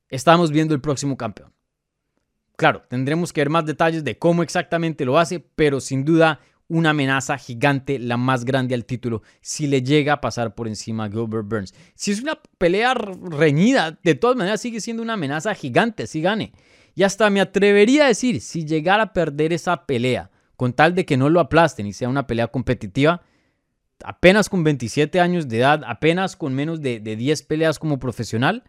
estamos 0.09 0.53
viendo 0.53 0.73
el 0.73 0.81
próximo 0.81 1.17
campeón. 1.17 1.53
Claro, 2.55 2.83
tendremos 2.89 3.33
que 3.33 3.41
ver 3.41 3.51
más 3.51 3.67
detalles 3.67 4.05
de 4.05 4.17
cómo 4.17 4.45
exactamente 4.45 5.05
lo 5.05 5.19
hace, 5.19 5.41
pero 5.41 5.81
sin 5.81 6.05
duda 6.05 6.39
una 6.69 6.91
amenaza 6.91 7.37
gigante, 7.39 7.99
la 7.99 8.17
más 8.17 8.45
grande 8.45 8.77
al 8.77 8.85
título, 8.85 9.23
si 9.41 9.67
le 9.67 9.83
llega 9.83 10.13
a 10.13 10.21
pasar 10.21 10.55
por 10.55 10.69
encima 10.69 11.07
a 11.07 11.11
Gilbert 11.11 11.49
Burns. 11.49 11.75
Si 11.97 12.13
es 12.13 12.23
una 12.23 12.41
pelea 12.59 12.95
reñida, 12.95 13.99
de 14.05 14.15
todas 14.15 14.37
maneras 14.37 14.61
sigue 14.61 14.81
siendo 14.81 15.03
una 15.03 15.15
amenaza 15.15 15.57
gigante, 15.57 16.07
si 16.07 16.23
gane. 16.23 16.53
Y 16.95 17.03
hasta 17.03 17.29
me 17.31 17.41
atrevería 17.41 18.05
a 18.05 18.09
decir, 18.09 18.41
si 18.41 18.65
llegara 18.65 19.03
a 19.03 19.13
perder 19.13 19.53
esa 19.53 19.87
pelea, 19.87 20.31
con 20.55 20.73
tal 20.73 20.95
de 20.95 21.05
que 21.05 21.17
no 21.17 21.29
lo 21.31 21.41
aplasten 21.41 21.87
y 21.89 21.93
sea 21.93 22.09
una 22.09 22.29
pelea 22.29 22.47
competitiva, 22.47 23.23
apenas 24.05 24.49
con 24.49 24.65
27 24.65 25.21
años 25.21 25.49
de 25.49 25.59
edad, 25.59 25.83
apenas 25.87 26.37
con 26.37 26.55
menos 26.55 26.81
de, 26.81 27.01
10 27.01 27.43
peleas 27.43 27.79
como 27.79 27.99
profesional, 27.99 28.65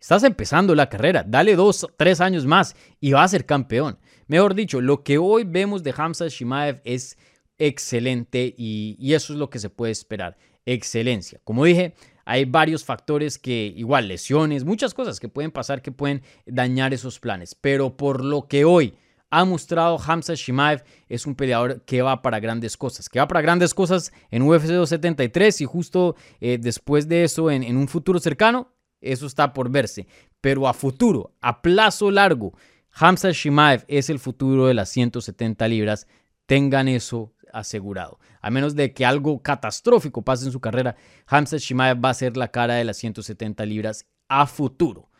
estás 0.00 0.24
empezando 0.24 0.74
la 0.74 0.88
carrera. 0.88 1.24
Dale 1.26 1.56
dos, 1.56 1.86
tres 1.96 2.20
años 2.20 2.46
más 2.46 2.76
y 3.00 3.12
va 3.12 3.22
a 3.22 3.28
ser 3.28 3.46
campeón. 3.46 3.98
Mejor 4.26 4.54
dicho, 4.54 4.80
lo 4.80 5.02
que 5.02 5.18
hoy 5.18 5.44
vemos 5.44 5.82
de 5.82 5.94
Hamza 5.96 6.28
Shimaev 6.28 6.80
es 6.84 7.16
excelente 7.58 8.54
y 8.56 9.12
eso 9.14 9.32
es 9.32 9.38
lo 9.38 9.50
que 9.50 9.58
se 9.58 9.70
puede 9.70 9.92
esperar. 9.92 10.36
Excelencia. 10.66 11.40
Como 11.44 11.64
dije, 11.64 11.94
hay 12.30 12.44
varios 12.44 12.84
factores 12.84 13.38
que, 13.38 13.72
igual, 13.74 14.06
lesiones, 14.06 14.66
muchas 14.66 14.92
cosas 14.92 15.18
que 15.18 15.30
pueden 15.30 15.50
pasar 15.50 15.80
que 15.80 15.92
pueden 15.92 16.20
dañar 16.44 16.92
esos 16.92 17.18
planes. 17.18 17.54
Pero 17.54 17.96
por 17.96 18.22
lo 18.22 18.48
que 18.48 18.66
hoy 18.66 18.92
ha 19.30 19.44
mostrado 19.44 19.98
Hamza 19.98 20.34
Shimaev 20.34 20.82
es 21.08 21.26
un 21.26 21.34
peleador 21.34 21.82
que 21.82 22.02
va 22.02 22.22
para 22.22 22.40
grandes 22.40 22.76
cosas, 22.76 23.08
que 23.08 23.18
va 23.18 23.28
para 23.28 23.42
grandes 23.42 23.74
cosas 23.74 24.12
en 24.30 24.42
UFC 24.42 24.66
273 24.66 25.60
y 25.60 25.64
justo 25.64 26.16
eh, 26.40 26.58
después 26.60 27.08
de 27.08 27.24
eso 27.24 27.50
en, 27.50 27.76
un 27.76 27.88
futuro 27.88 28.18
cercano, 28.18 28.72
eso 29.00 29.26
está 29.26 29.52
por 29.52 29.70
verse. 29.70 30.06
Pero 30.40 30.66
a 30.66 30.72
futuro, 30.72 31.34
a 31.40 31.60
plazo 31.62 32.10
largo, 32.10 32.52
Hamza 32.92 33.30
Shimaev 33.32 33.84
es 33.88 34.08
el 34.08 34.18
futuro 34.18 34.66
de 34.66 34.74
las 34.74 34.88
170 34.88 35.68
libras. 35.68 36.06
Tengan 36.46 36.88
eso 36.88 37.34
asegurado. 37.52 38.18
A 38.40 38.50
menos 38.50 38.74
de 38.74 38.92
que 38.94 39.04
algo 39.04 39.42
catastrófico 39.42 40.22
pase 40.22 40.46
en 40.46 40.52
su 40.52 40.60
carrera, 40.60 40.96
Hamza 41.26 41.58
Shimaev 41.58 42.02
va 42.02 42.10
a 42.10 42.14
ser 42.14 42.36
la 42.36 42.48
cara 42.48 42.74
de 42.74 42.84
las 42.84 42.96
170 42.96 43.64
libras 43.66 44.06
a 44.28 44.46
futuro. 44.46 45.10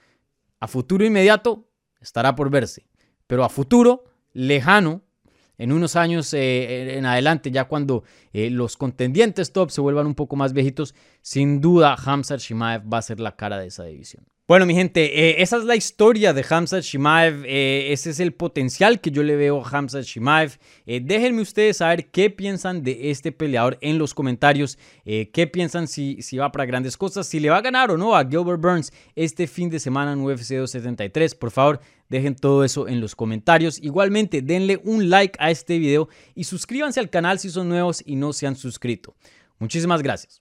A 0.60 0.66
futuro 0.66 1.04
inmediato 1.04 1.68
estará 2.00 2.34
por 2.34 2.50
verse 2.50 2.88
pero 3.28 3.44
a 3.44 3.48
futuro, 3.48 4.06
lejano, 4.32 5.02
en 5.58 5.72
unos 5.72 5.94
años 5.96 6.32
eh, 6.34 6.96
en 6.96 7.04
adelante, 7.04 7.50
ya 7.50 7.64
cuando 7.64 8.04
eh, 8.32 8.50
los 8.50 8.76
contendientes 8.76 9.52
top 9.52 9.70
se 9.70 9.80
vuelvan 9.80 10.06
un 10.06 10.14
poco 10.14 10.34
más 10.34 10.52
viejitos, 10.52 10.94
sin 11.20 11.60
duda 11.60 11.94
Hamza 11.94 12.36
Shimaev 12.36 12.92
va 12.92 12.98
a 12.98 13.02
ser 13.02 13.20
la 13.20 13.36
cara 13.36 13.58
de 13.58 13.66
esa 13.66 13.84
división. 13.84 14.24
Bueno, 14.48 14.64
mi 14.64 14.72
gente, 14.72 15.28
eh, 15.28 15.42
esa 15.42 15.58
es 15.58 15.64
la 15.64 15.76
historia 15.76 16.32
de 16.32 16.42
Hamza 16.48 16.80
Shimaev. 16.80 17.44
Eh, 17.44 17.92
ese 17.92 18.08
es 18.08 18.18
el 18.18 18.32
potencial 18.32 18.98
que 18.98 19.10
yo 19.10 19.22
le 19.22 19.36
veo 19.36 19.62
a 19.62 19.68
Hamza 19.68 20.00
Shimaev. 20.00 20.58
Eh, 20.86 21.02
déjenme 21.04 21.42
ustedes 21.42 21.76
saber 21.76 22.10
qué 22.10 22.30
piensan 22.30 22.82
de 22.82 23.10
este 23.10 23.30
peleador 23.30 23.76
en 23.82 23.98
los 23.98 24.14
comentarios. 24.14 24.78
qué 25.04 25.50
piensan 25.52 25.86
si, 25.86 26.22
si 26.22 26.38
va 26.38 26.50
para 26.50 26.64
grandes 26.64 26.96
cosas, 26.96 27.26
si 27.26 27.40
le 27.40 27.50
va 27.50 27.58
a 27.58 27.60
ganar 27.60 27.90
o 27.90 27.98
no 27.98 28.16
a 28.16 28.24
Gilbert 28.24 28.58
Burns 28.58 28.90
este 29.14 29.46
fin 29.46 29.68
de 29.68 29.78
semana 29.78 30.14
en 30.14 30.20
UFC 30.20 30.54
273. 30.54 31.34
Por 31.34 31.50
favor, 31.50 31.80
dejen 32.08 32.34
todo 32.34 32.64
eso 32.64 32.88
en 32.88 33.02
los 33.02 33.14
comentarios. 33.14 33.78
Igualmente, 33.82 34.40
denle 34.40 34.80
un 34.82 35.10
like 35.10 35.36
a 35.40 35.50
este 35.50 35.78
video 35.78 36.08
y 36.34 36.44
suscríbanse 36.44 37.00
al 37.00 37.10
canal 37.10 37.38
si 37.38 37.50
son 37.50 37.68
nuevos 37.68 38.02
y 38.06 38.16
no 38.16 38.32
se 38.32 38.46
han 38.46 38.56
suscrito. 38.56 39.14
Muchísimas 39.58 40.02
gracias. 40.02 40.40